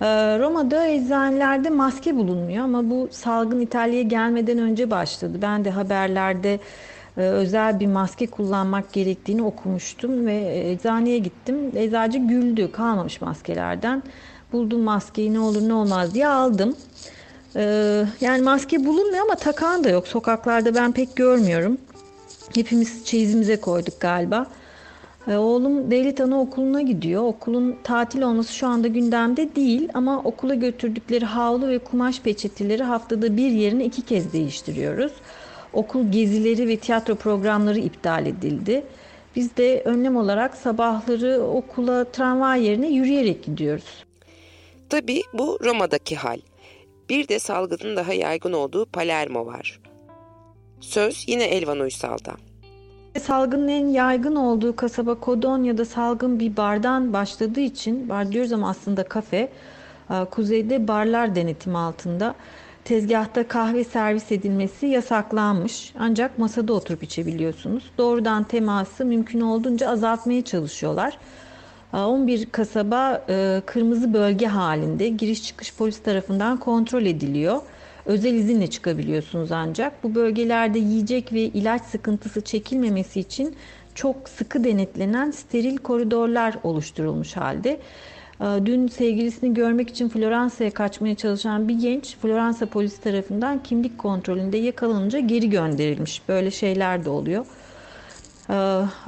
Ee, 0.01 0.05
Roma'da 0.39 0.87
eczanelerde 0.87 1.69
maske 1.69 2.15
bulunmuyor 2.15 2.63
ama 2.63 2.89
bu 2.89 3.07
salgın 3.11 3.59
İtalya'ya 3.59 4.03
gelmeden 4.03 4.57
önce 4.57 4.91
başladı. 4.91 5.37
Ben 5.41 5.65
de 5.65 5.71
haberlerde 5.71 6.59
e, 7.17 7.21
özel 7.21 7.79
bir 7.79 7.87
maske 7.87 8.27
kullanmak 8.27 8.93
gerektiğini 8.93 9.43
okumuştum 9.43 10.25
ve 10.25 10.61
eczaneye 10.71 11.17
gittim. 11.17 11.71
Eczacı 11.75 12.17
güldü 12.17 12.71
kalmamış 12.71 13.21
maskelerden. 13.21 14.03
Buldum 14.53 14.81
maskeyi 14.81 15.33
ne 15.33 15.39
olur 15.39 15.67
ne 15.67 15.73
olmaz 15.73 16.13
diye 16.13 16.27
aldım. 16.27 16.75
Ee, 17.55 18.05
yani 18.21 18.41
maske 18.41 18.85
bulunmuyor 18.85 19.23
ama 19.25 19.35
takan 19.35 19.83
da 19.83 19.89
yok. 19.89 20.07
Sokaklarda 20.07 20.75
ben 20.75 20.91
pek 20.91 21.15
görmüyorum. 21.15 21.77
Hepimiz 22.55 23.05
çeyizimize 23.05 23.61
koyduk 23.61 24.01
galiba. 24.01 24.45
E, 25.27 25.38
oğlum 25.38 25.91
devlet 25.91 26.21
anaokuluna 26.21 26.81
gidiyor. 26.81 27.23
Okulun 27.23 27.77
tatil 27.83 28.21
olması 28.21 28.53
şu 28.53 28.67
anda 28.67 28.88
gündemde 28.88 29.55
değil 29.55 29.89
ama 29.93 30.21
okula 30.23 30.55
götürdükleri 30.55 31.25
havlu 31.25 31.67
ve 31.67 31.79
kumaş 31.79 32.21
peçeteleri 32.21 32.83
haftada 32.83 33.38
bir 33.38 33.51
yerine 33.51 33.85
iki 33.85 34.01
kez 34.01 34.33
değiştiriyoruz. 34.33 35.11
Okul 35.73 36.11
gezileri 36.11 36.67
ve 36.67 36.77
tiyatro 36.77 37.15
programları 37.15 37.79
iptal 37.79 38.25
edildi. 38.25 38.83
Biz 39.35 39.57
de 39.57 39.81
önlem 39.85 40.17
olarak 40.17 40.57
sabahları 40.57 41.43
okula 41.43 42.03
tramvay 42.03 42.65
yerine 42.65 42.89
yürüyerek 42.89 43.43
gidiyoruz. 43.43 44.05
Tabii 44.89 45.21
bu 45.33 45.59
Roma'daki 45.63 46.15
hal. 46.15 46.39
Bir 47.09 47.27
de 47.27 47.39
salgının 47.39 47.95
daha 47.95 48.13
yaygın 48.13 48.53
olduğu 48.53 48.85
Palermo 48.85 49.45
var. 49.45 49.79
Söz 50.79 51.25
yine 51.27 51.43
Elvan 51.43 51.79
Uysal'da. 51.79 52.48
Salgının 53.19 53.67
en 53.67 53.88
yaygın 53.88 54.35
olduğu 54.35 54.75
kasaba 54.75 55.15
Kodonya'da 55.15 55.85
salgın 55.85 56.39
bir 56.39 56.57
bardan 56.57 57.13
başladığı 57.13 57.59
için 57.59 58.09
bar 58.09 58.31
diyoruz 58.31 58.51
ama 58.51 58.69
aslında 58.69 59.03
kafe 59.03 59.49
e, 60.09 60.25
kuzeyde 60.31 60.88
barlar 60.88 61.35
denetimi 61.35 61.77
altında 61.77 62.35
tezgahta 62.83 63.47
kahve 63.47 63.83
servis 63.83 64.31
edilmesi 64.31 64.85
yasaklanmış. 64.85 65.93
Ancak 65.99 66.39
masada 66.39 66.73
oturup 66.73 67.03
içebiliyorsunuz. 67.03 67.83
Doğrudan 67.97 68.43
teması 68.43 69.05
mümkün 69.05 69.41
olduğunca 69.41 69.89
azaltmaya 69.89 70.41
çalışıyorlar. 70.41 71.17
11 71.93 72.41
e, 72.41 72.45
kasaba 72.45 73.25
e, 73.29 73.61
kırmızı 73.65 74.13
bölge 74.13 74.47
halinde 74.47 75.07
giriş 75.07 75.43
çıkış 75.43 75.75
polis 75.75 76.03
tarafından 76.03 76.57
kontrol 76.57 77.05
ediliyor. 77.05 77.61
Özel 78.05 78.33
izinle 78.33 78.67
çıkabiliyorsunuz 78.69 79.51
ancak. 79.51 80.03
Bu 80.03 80.15
bölgelerde 80.15 80.79
yiyecek 80.79 81.33
ve 81.33 81.41
ilaç 81.41 81.81
sıkıntısı 81.81 82.41
çekilmemesi 82.41 83.19
için 83.19 83.55
çok 83.95 84.29
sıkı 84.29 84.63
denetlenen 84.63 85.31
steril 85.31 85.77
koridorlar 85.77 86.55
oluşturulmuş 86.63 87.37
halde. 87.37 87.79
Ee, 88.41 88.45
dün 88.65 88.87
sevgilisini 88.87 89.53
görmek 89.53 89.89
için 89.89 90.09
Floransa'ya 90.09 90.71
kaçmaya 90.71 91.15
çalışan 91.15 91.67
bir 91.67 91.79
genç 91.79 92.17
Floransa 92.17 92.65
polisi 92.65 93.01
tarafından 93.01 93.63
kimlik 93.63 93.97
kontrolünde 93.97 94.57
yakalanınca 94.57 95.19
geri 95.19 95.49
gönderilmiş. 95.49 96.21
Böyle 96.29 96.51
şeyler 96.51 97.05
de 97.05 97.09
oluyor. 97.09 97.45
Ee, 98.49 98.53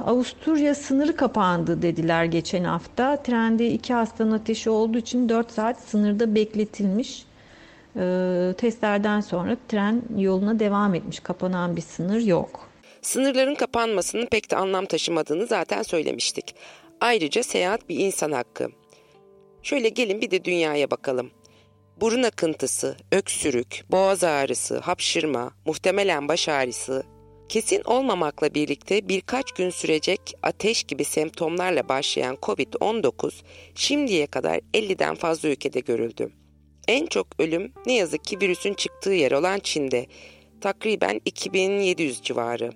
Avusturya 0.04 0.74
sınırı 0.74 1.16
kapandı 1.16 1.82
dediler 1.82 2.24
geçen 2.24 2.64
hafta. 2.64 3.16
Trende 3.16 3.70
iki 3.70 3.94
hastanın 3.94 4.32
ateşi 4.32 4.70
olduğu 4.70 4.98
için 4.98 5.28
4 5.28 5.50
saat 5.50 5.80
sınırda 5.80 6.34
bekletilmiş. 6.34 7.26
Ee, 7.96 8.54
testlerden 8.58 9.20
sonra 9.20 9.56
tren 9.68 10.02
yoluna 10.16 10.58
devam 10.58 10.94
etmiş. 10.94 11.20
Kapanan 11.20 11.76
bir 11.76 11.82
sınır 11.82 12.20
yok. 12.20 12.68
Sınırların 13.02 13.54
kapanmasının 13.54 14.26
pek 14.26 14.50
de 14.50 14.56
anlam 14.56 14.86
taşımadığını 14.86 15.46
zaten 15.46 15.82
söylemiştik. 15.82 16.54
Ayrıca 17.00 17.42
seyahat 17.42 17.88
bir 17.88 17.98
insan 17.98 18.32
hakkı. 18.32 18.68
Şöyle 19.62 19.88
gelin 19.88 20.20
bir 20.20 20.30
de 20.30 20.44
dünyaya 20.44 20.90
bakalım. 20.90 21.30
Burun 22.00 22.22
akıntısı, 22.22 22.96
öksürük, 23.12 23.84
boğaz 23.90 24.24
ağrısı, 24.24 24.78
hapşırma, 24.78 25.50
muhtemelen 25.66 26.28
baş 26.28 26.48
ağrısı, 26.48 27.02
kesin 27.48 27.82
olmamakla 27.84 28.54
birlikte 28.54 29.08
birkaç 29.08 29.52
gün 29.52 29.70
sürecek 29.70 30.20
ateş 30.42 30.84
gibi 30.84 31.04
semptomlarla 31.04 31.88
başlayan 31.88 32.36
COVID-19 32.42 33.32
şimdiye 33.74 34.26
kadar 34.26 34.60
50'den 34.74 35.14
fazla 35.14 35.48
ülkede 35.48 35.80
görüldü. 35.80 36.41
En 36.88 37.06
çok 37.06 37.26
ölüm 37.38 37.72
ne 37.86 37.94
yazık 37.94 38.24
ki 38.24 38.40
virüsün 38.40 38.74
çıktığı 38.74 39.12
yer 39.12 39.32
olan 39.32 39.58
Çin'de. 39.58 40.06
Takriben 40.60 41.20
2700 41.24 42.22
civarı. 42.22 42.72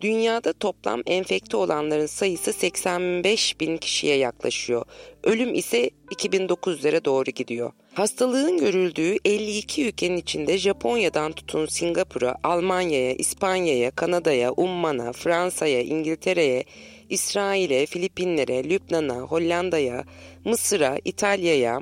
Dünyada 0.00 0.52
toplam 0.52 1.02
enfekte 1.06 1.56
olanların 1.56 2.06
sayısı 2.06 2.52
85 2.52 3.60
bin 3.60 3.76
kişiye 3.76 4.16
yaklaşıyor. 4.16 4.84
Ölüm 5.24 5.54
ise 5.54 5.90
2900'lere 6.10 7.04
doğru 7.04 7.30
gidiyor. 7.30 7.72
Hastalığın 7.94 8.58
görüldüğü 8.58 9.16
52 9.24 9.88
ülkenin 9.88 10.16
içinde 10.16 10.58
Japonya'dan 10.58 11.32
tutun 11.32 11.66
Singapur'a, 11.66 12.36
Almanya'ya, 12.42 13.12
İspanya'ya, 13.12 13.90
Kanada'ya, 13.90 14.52
Umman'a, 14.52 15.12
Fransa'ya, 15.12 15.82
İngiltere'ye, 15.82 16.64
İsrail'e, 17.08 17.86
Filipinlere, 17.86 18.64
Lübnan'a, 18.64 19.18
Hollanda'ya, 19.18 20.04
Mısır'a, 20.44 20.98
İtalya'ya, 21.04 21.80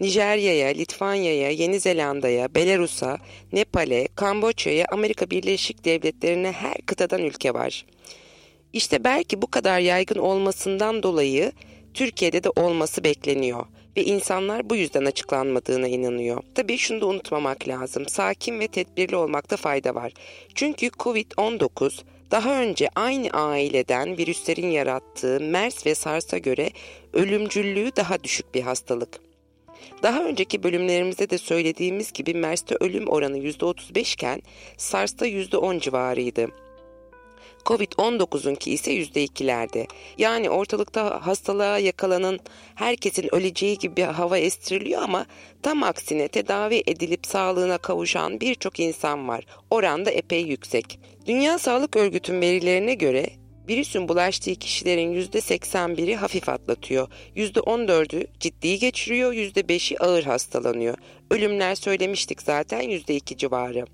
Nijerya'ya, 0.00 0.68
Litvanya'ya, 0.68 1.50
Yeni 1.50 1.80
Zelanda'ya, 1.80 2.54
Belarus'a, 2.54 3.18
Nepal'e, 3.52 4.08
Kamboçya'ya, 4.14 4.86
Amerika 4.92 5.30
Birleşik 5.30 5.84
Devletleri'ne 5.84 6.52
her 6.52 6.74
kıtadan 6.86 7.22
ülke 7.22 7.54
var. 7.54 7.86
İşte 8.72 9.04
belki 9.04 9.42
bu 9.42 9.46
kadar 9.46 9.78
yaygın 9.78 10.18
olmasından 10.18 11.02
dolayı 11.02 11.52
Türkiye'de 11.94 12.44
de 12.44 12.50
olması 12.50 13.04
bekleniyor 13.04 13.66
ve 13.96 14.04
insanlar 14.04 14.70
bu 14.70 14.76
yüzden 14.76 15.04
açıklanmadığına 15.04 15.88
inanıyor. 15.88 16.42
Tabii 16.54 16.78
şunu 16.78 17.00
da 17.00 17.06
unutmamak 17.06 17.68
lazım. 17.68 18.08
Sakin 18.08 18.60
ve 18.60 18.68
tedbirli 18.68 19.16
olmakta 19.16 19.56
fayda 19.56 19.94
var. 19.94 20.12
Çünkü 20.54 20.86
Covid-19 20.86 22.00
daha 22.30 22.60
önce 22.60 22.88
aynı 22.94 23.30
aileden 23.30 24.18
virüslerin 24.18 24.70
yarattığı 24.70 25.40
MERS 25.40 25.86
ve 25.86 25.94
SARS'a 25.94 26.38
göre 26.38 26.70
ölümcüllüğü 27.12 27.90
daha 27.96 28.24
düşük 28.24 28.54
bir 28.54 28.62
hastalık. 28.62 29.27
Daha 30.02 30.24
önceki 30.24 30.62
bölümlerimizde 30.62 31.30
de 31.30 31.38
söylediğimiz 31.38 32.12
gibi 32.12 32.34
MERS'te 32.34 32.76
ölüm 32.80 33.08
oranı 33.08 33.38
%35 33.38 34.14
iken 34.14 34.42
SARS'ta 34.76 35.26
%10 35.26 35.80
civarıydı. 35.80 36.48
Covid-19'unki 37.64 38.70
ise 38.70 38.92
%2'lerde. 38.92 39.86
Yani 40.18 40.50
ortalıkta 40.50 41.26
hastalığa 41.26 41.78
yakalanan 41.78 42.38
herkesin 42.74 43.34
öleceği 43.34 43.78
gibi 43.78 43.96
bir 43.96 44.02
hava 44.04 44.38
estiriliyor 44.38 45.02
ama 45.02 45.26
tam 45.62 45.82
aksine 45.82 46.28
tedavi 46.28 46.82
edilip 46.86 47.26
sağlığına 47.26 47.78
kavuşan 47.78 48.40
birçok 48.40 48.80
insan 48.80 49.28
var. 49.28 49.44
Oran 49.70 50.06
da 50.06 50.10
epey 50.10 50.42
yüksek. 50.42 51.00
Dünya 51.26 51.58
Sağlık 51.58 51.96
Örgütü'nün 51.96 52.40
verilerine 52.40 52.94
göre 52.94 53.30
Virüsün 53.68 54.08
bulaştığı 54.08 54.54
kişilerin 54.54 55.14
%81'i 55.14 56.16
hafif 56.16 56.48
atlatıyor. 56.48 57.08
%14'ü 57.36 58.26
ciddi 58.40 58.78
geçiriyor, 58.78 59.32
%5'i 59.32 59.98
ağır 59.98 60.24
hastalanıyor. 60.24 60.94
Ölümler 61.30 61.74
söylemiştik 61.74 62.42
zaten 62.42 62.82
%2 62.82 63.36
civarı. 63.36 63.86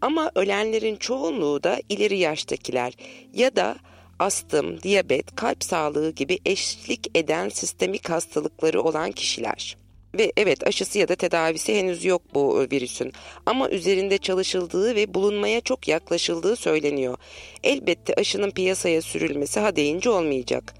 Ama 0.00 0.30
ölenlerin 0.34 0.96
çoğunluğu 0.96 1.62
da 1.62 1.80
ileri 1.88 2.18
yaştakiler 2.18 2.92
ya 3.34 3.56
da 3.56 3.76
astım, 4.18 4.82
diyabet, 4.82 5.36
kalp 5.36 5.64
sağlığı 5.64 6.10
gibi 6.10 6.38
eşlik 6.44 7.18
eden 7.18 7.48
sistemik 7.48 8.10
hastalıkları 8.10 8.82
olan 8.82 9.12
kişiler. 9.12 9.76
Ve 10.18 10.32
evet 10.36 10.66
aşısı 10.66 10.98
ya 10.98 11.08
da 11.08 11.14
tedavisi 11.14 11.78
henüz 11.78 12.04
yok 12.04 12.22
bu 12.34 12.62
e, 12.62 12.70
virüsün. 12.70 13.12
Ama 13.46 13.70
üzerinde 13.70 14.18
çalışıldığı 14.18 14.94
ve 14.94 15.14
bulunmaya 15.14 15.60
çok 15.60 15.88
yaklaşıldığı 15.88 16.56
söyleniyor. 16.56 17.16
Elbette 17.62 18.14
aşının 18.14 18.50
piyasaya 18.50 19.02
sürülmesi 19.02 19.60
ha 19.60 19.76
deyince 19.76 20.10
olmayacak. 20.10 20.74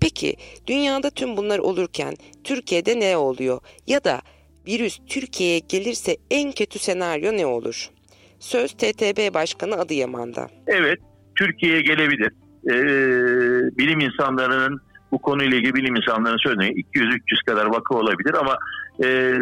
Peki 0.00 0.36
dünyada 0.66 1.10
tüm 1.10 1.36
bunlar 1.36 1.58
olurken 1.58 2.14
Türkiye'de 2.44 3.00
ne 3.00 3.16
oluyor? 3.16 3.60
Ya 3.86 4.04
da 4.04 4.22
virüs 4.66 4.98
Türkiye'ye 5.06 5.58
gelirse 5.58 6.16
en 6.30 6.52
kötü 6.52 6.78
senaryo 6.78 7.32
ne 7.32 7.46
olur? 7.46 7.90
Söz 8.38 8.72
TTB 8.72 9.34
Başkanı 9.34 9.74
Adıyaman'da. 9.74 10.48
Evet, 10.66 10.98
Türkiye'ye 11.38 11.80
gelebilir. 11.80 12.32
Ee, 12.70 13.78
bilim 13.78 14.00
insanlarının 14.00 14.80
bu 15.14 15.18
konuyla 15.18 15.56
ilgili 15.56 15.74
bilim 15.74 15.96
insanlarının 15.96 16.38
söylediği 16.38 16.84
200-300 16.94 17.18
kadar 17.46 17.66
vaka 17.66 17.94
olabilir 17.94 18.34
ama 18.34 18.58
e, 19.04 19.34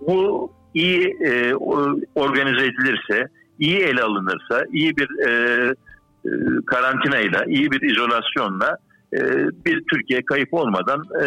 bu 0.00 0.50
iyi 0.74 1.16
e, 1.26 1.54
organize 2.14 2.66
edilirse, 2.66 3.28
iyi 3.58 3.78
ele 3.78 4.02
alınırsa, 4.02 4.64
iyi 4.72 4.96
bir 4.96 5.28
e, 5.28 5.30
e, 6.24 6.30
karantinayla, 6.66 7.44
iyi 7.46 7.70
bir 7.70 7.90
izolasyonla 7.90 8.76
e, 9.12 9.20
bir 9.64 9.84
Türkiye 9.92 10.24
kayıp 10.24 10.54
olmadan 10.54 11.04
e, 11.24 11.26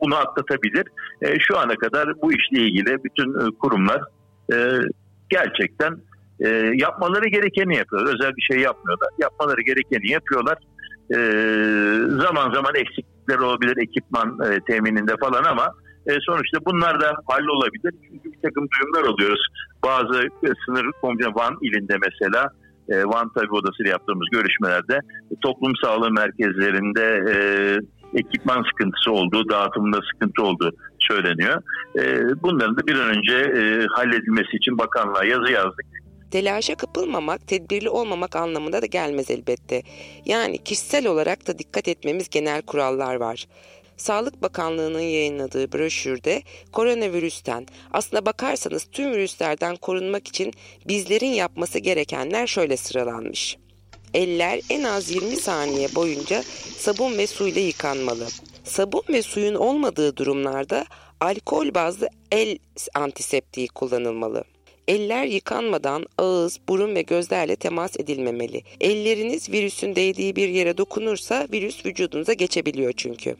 bunu 0.00 0.16
atlatabilir. 0.16 0.84
E, 1.22 1.38
şu 1.38 1.58
ana 1.58 1.74
kadar 1.74 2.22
bu 2.22 2.32
işle 2.32 2.62
ilgili 2.62 3.04
bütün 3.04 3.30
e, 3.40 3.50
kurumlar 3.58 4.00
e, 4.52 4.56
gerçekten 5.28 5.96
e, 6.40 6.48
yapmaları 6.74 7.28
gerekeni 7.28 7.76
yapıyorlar. 7.76 8.14
Özel 8.14 8.36
bir 8.36 8.42
şey 8.42 8.58
yapmıyorlar. 8.58 9.08
Yapmaları 9.18 9.60
gerekeni 9.60 10.12
yapıyorlar. 10.12 10.58
E, 11.14 11.18
zaman 12.22 12.54
zaman 12.54 12.74
eksiklikler 12.74 13.38
olabilir 13.38 13.76
ekipman 13.76 14.38
e, 14.46 14.60
temininde 14.60 15.16
falan 15.20 15.44
ama 15.44 15.74
e, 16.06 16.12
sonuçta 16.26 16.58
bunlar 16.66 17.00
da 17.00 17.12
hallolabilir. 17.28 17.94
Çünkü 18.08 18.32
bir 18.32 18.42
takım 18.42 18.68
duyumlar 18.70 19.14
alıyoruz. 19.14 19.46
Bazı 19.84 20.22
e, 20.22 20.48
sınır 20.66 20.86
komşu 21.00 21.34
Van 21.34 21.56
ilinde 21.62 21.96
mesela 22.06 22.50
e, 22.88 23.04
Van 23.04 23.28
tabi 23.32 23.52
odasıyla 23.52 23.90
yaptığımız 23.90 24.28
görüşmelerde 24.32 24.94
e, 25.30 25.34
toplum 25.42 25.72
sağlığı 25.82 26.10
merkezlerinde 26.10 27.24
e, 27.32 27.34
ekipman 28.14 28.64
sıkıntısı 28.70 29.12
olduğu, 29.12 29.48
dağıtımında 29.48 29.98
sıkıntı 30.12 30.42
olduğu 30.42 30.72
söyleniyor. 30.98 31.62
E, 31.98 32.02
bunların 32.42 32.76
da 32.76 32.86
bir 32.86 32.94
an 32.94 33.08
önce 33.08 33.36
e, 33.36 33.86
halledilmesi 33.86 34.56
için 34.56 34.78
bakanlığa 34.78 35.24
yazı 35.24 35.52
yazdık. 35.52 35.86
Telaşa 36.30 36.74
kapılmamak, 36.74 37.48
tedbirli 37.48 37.90
olmamak 37.90 38.36
anlamında 38.36 38.82
da 38.82 38.86
gelmez 38.86 39.30
elbette. 39.30 39.82
Yani 40.24 40.58
kişisel 40.58 41.06
olarak 41.06 41.46
da 41.46 41.58
dikkat 41.58 41.88
etmemiz 41.88 42.28
genel 42.28 42.62
kurallar 42.62 43.14
var. 43.14 43.46
Sağlık 43.96 44.42
Bakanlığı'nın 44.42 45.00
yayınladığı 45.00 45.72
broşürde 45.72 46.42
koronavirüsten 46.72 47.66
aslına 47.92 48.26
bakarsanız 48.26 48.86
tüm 48.92 49.12
virüslerden 49.12 49.76
korunmak 49.76 50.28
için 50.28 50.52
bizlerin 50.88 51.32
yapması 51.32 51.78
gerekenler 51.78 52.46
şöyle 52.46 52.76
sıralanmış. 52.76 53.56
Eller 54.14 54.60
en 54.70 54.82
az 54.82 55.10
20 55.10 55.36
saniye 55.36 55.94
boyunca 55.94 56.42
sabun 56.78 57.18
ve 57.18 57.26
suyla 57.26 57.60
yıkanmalı. 57.60 58.26
Sabun 58.64 59.02
ve 59.08 59.22
suyun 59.22 59.54
olmadığı 59.54 60.16
durumlarda 60.16 60.86
alkol 61.20 61.74
bazlı 61.74 62.08
el 62.32 62.58
antiseptiği 62.94 63.68
kullanılmalı. 63.68 64.44
Eller 64.90 65.24
yıkanmadan 65.24 66.06
ağız, 66.18 66.60
burun 66.68 66.94
ve 66.94 67.02
gözlerle 67.02 67.56
temas 67.56 67.96
edilmemeli. 68.00 68.62
Elleriniz 68.80 69.52
virüsün 69.52 69.96
değdiği 69.96 70.36
bir 70.36 70.48
yere 70.48 70.78
dokunursa 70.78 71.46
virüs 71.52 71.86
vücudunuza 71.86 72.32
geçebiliyor 72.32 72.92
çünkü. 72.96 73.36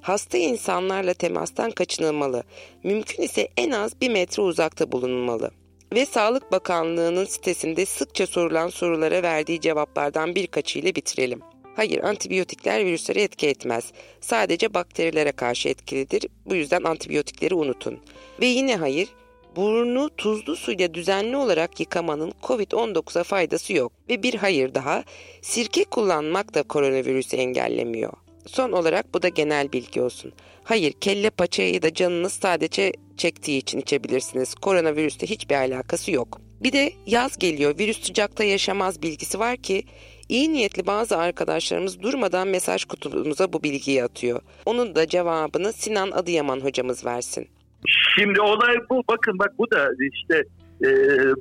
Hasta 0.00 0.38
insanlarla 0.38 1.14
temastan 1.14 1.70
kaçınılmalı. 1.70 2.44
Mümkün 2.82 3.22
ise 3.22 3.48
en 3.56 3.70
az 3.70 4.00
bir 4.00 4.08
metre 4.08 4.42
uzakta 4.42 4.92
bulunulmalı. 4.92 5.50
Ve 5.94 6.06
Sağlık 6.06 6.52
Bakanlığı'nın 6.52 7.24
sitesinde 7.24 7.86
sıkça 7.86 8.26
sorulan 8.26 8.68
sorulara 8.68 9.22
verdiği 9.22 9.60
cevaplardan 9.60 10.34
birkaçıyla 10.34 10.94
bitirelim. 10.94 11.40
Hayır, 11.76 12.02
antibiyotikler 12.02 12.86
virüslere 12.86 13.22
etki 13.22 13.48
etmez. 13.48 13.92
Sadece 14.20 14.74
bakterilere 14.74 15.32
karşı 15.32 15.68
etkilidir. 15.68 16.26
Bu 16.46 16.54
yüzden 16.54 16.82
antibiyotikleri 16.82 17.54
unutun. 17.54 17.98
Ve 18.40 18.46
yine 18.46 18.76
hayır, 18.76 19.08
burnu 19.56 20.10
tuzlu 20.16 20.56
suyla 20.56 20.94
düzenli 20.94 21.36
olarak 21.36 21.80
yıkamanın 21.80 22.32
COVID-19'a 22.42 23.22
faydası 23.22 23.72
yok. 23.72 23.92
Ve 24.08 24.22
bir 24.22 24.34
hayır 24.34 24.74
daha, 24.74 25.04
sirke 25.42 25.84
kullanmak 25.84 26.54
da 26.54 26.62
koronavirüsü 26.62 27.36
engellemiyor. 27.36 28.12
Son 28.46 28.72
olarak 28.72 29.14
bu 29.14 29.22
da 29.22 29.28
genel 29.28 29.72
bilgi 29.72 30.02
olsun. 30.02 30.32
Hayır, 30.64 30.92
kelle 30.92 31.30
paçayı 31.30 31.82
da 31.82 31.94
canınız 31.94 32.32
sadece 32.32 32.92
çektiği 33.16 33.58
için 33.58 33.80
içebilirsiniz. 33.80 34.54
Koronavirüste 34.54 35.26
hiçbir 35.26 35.54
alakası 35.54 36.10
yok. 36.10 36.40
Bir 36.60 36.72
de 36.72 36.92
yaz 37.06 37.38
geliyor, 37.38 37.78
virüs 37.78 38.06
sıcakta 38.06 38.44
yaşamaz 38.44 39.02
bilgisi 39.02 39.38
var 39.38 39.56
ki 39.56 39.84
iyi 40.28 40.52
niyetli 40.52 40.86
bazı 40.86 41.16
arkadaşlarımız 41.16 42.02
durmadan 42.02 42.48
mesaj 42.48 42.84
kutumuza 42.84 43.52
bu 43.52 43.62
bilgiyi 43.62 44.04
atıyor. 44.04 44.40
Onun 44.66 44.94
da 44.94 45.08
cevabını 45.08 45.72
Sinan 45.72 46.10
Adıyaman 46.10 46.60
hocamız 46.60 47.04
versin. 47.04 47.48
Şimdi 47.86 48.40
olay 48.40 48.76
bu. 48.90 49.02
Bakın 49.10 49.38
bak 49.38 49.52
bu 49.58 49.70
da 49.70 49.90
işte 50.12 50.44
e, 50.84 50.88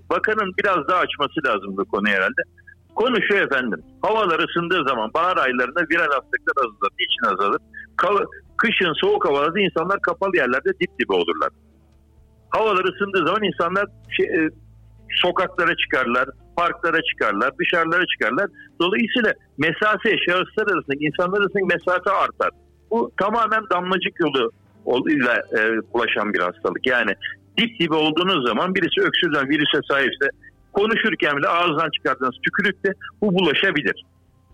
bakanın 0.09 0.51
biraz 0.59 0.87
daha 0.87 0.99
açması 0.99 1.47
lazım 1.47 1.77
bu 1.77 1.85
konu 1.85 2.07
herhalde. 2.07 2.41
Konu 2.95 3.17
şu 3.27 3.35
efendim. 3.37 3.81
Havalar 4.01 4.39
ısındığı 4.39 4.83
zaman 4.87 5.11
bahar 5.13 5.37
aylarında 5.37 5.81
viral 5.91 6.11
hastalıklar 6.11 6.57
azalır. 6.57 6.91
Niçin 6.99 7.33
azalır? 7.33 7.61
Ka- 7.97 8.27
kışın 8.57 8.93
soğuk 8.93 9.25
havalarda 9.25 9.59
insanlar 9.59 10.01
kapalı 10.01 10.37
yerlerde 10.37 10.69
dip 10.79 10.99
dibe 10.99 11.13
olurlar. 11.13 11.49
Havalar 12.49 12.83
ısındığı 12.83 13.27
zaman 13.27 13.43
insanlar 13.43 13.85
şey, 14.17 14.25
e, 14.25 14.49
sokaklara 15.09 15.75
çıkarlar, 15.75 16.29
parklara 16.57 17.01
çıkarlar, 17.01 17.51
dışarılara 17.59 18.05
çıkarlar. 18.05 18.47
Dolayısıyla 18.81 19.33
mesafe, 19.57 20.17
şahıslar 20.25 20.73
arasındaki 20.73 21.05
insanlar 21.05 21.39
arasındaki 21.39 21.73
mesafe 21.75 22.11
artar. 22.11 22.49
Bu 22.91 23.11
tamamen 23.17 23.63
damlacık 23.71 24.19
yolu 24.19 24.51
ile 25.09 25.59
e, 25.59 25.81
bulaşan 25.93 26.33
bir 26.33 26.39
hastalık. 26.39 26.87
Yani 26.87 27.11
dip 27.57 27.79
dibe 27.79 27.95
olduğunuz 27.95 28.47
zaman 28.47 28.75
birisi 28.75 29.01
öksürden 29.01 29.49
virüse 29.49 29.79
sahipse 29.91 30.27
konuşurken 30.73 31.37
bile 31.37 31.47
ağızdan 31.47 31.89
çıkardığınız 31.89 32.35
tükürükle 32.43 32.93
bu 33.21 33.33
bulaşabilir. 33.35 34.05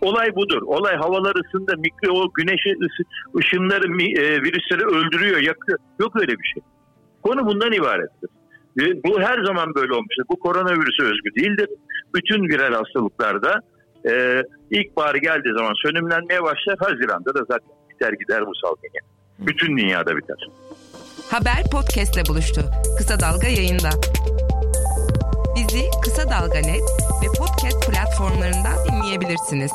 Olay 0.01 0.35
budur. 0.35 0.61
Olay 0.61 0.95
havalar 0.95 1.35
ısında 1.35 1.73
mikro 1.77 2.13
o 2.13 2.33
güneş 2.33 2.61
ışınları 3.37 3.85
e, 4.01 4.41
virüsleri 4.41 4.85
öldürüyor, 4.85 5.37
yakıyor. 5.41 5.79
Yok 5.99 6.21
öyle 6.21 6.31
bir 6.31 6.47
şey. 6.53 6.63
Konu 7.23 7.45
bundan 7.45 7.71
ibarettir. 7.71 8.29
Ve 8.77 9.03
bu 9.03 9.21
her 9.21 9.43
zaman 9.43 9.75
böyle 9.75 9.93
olmuştur. 9.93 10.23
Bu 10.29 10.39
koronavirüse 10.39 11.03
özgü 11.03 11.35
değildir. 11.35 11.69
Bütün 12.15 12.43
viral 12.43 12.73
hastalıklarda 12.73 13.61
e, 14.09 14.43
ilkbahar 14.71 15.15
geldiği 15.15 15.53
zaman 15.57 15.73
sönümlenmeye 15.85 16.43
başlar. 16.43 16.77
Haziranda 16.79 17.33
da 17.33 17.39
zaten 17.39 17.69
biter 17.89 18.13
gider 18.13 18.45
bu 18.45 18.55
salgın. 18.55 18.89
Bütün 19.39 19.77
dünyada 19.77 20.17
biter. 20.17 20.37
Haber 21.31 21.63
podcastle 21.71 22.25
buluştu. 22.25 22.61
Kısa 22.97 23.19
Dalga 23.19 23.47
yayında. 23.47 23.89
Bizi 25.55 25.85
Kısa 26.03 26.29
Dalga 26.29 26.59
Net 26.59 26.83
ve 27.23 27.27
podcast 27.37 27.91
platformlarından 27.91 28.85
dinleyebilirsiniz. 28.91 29.71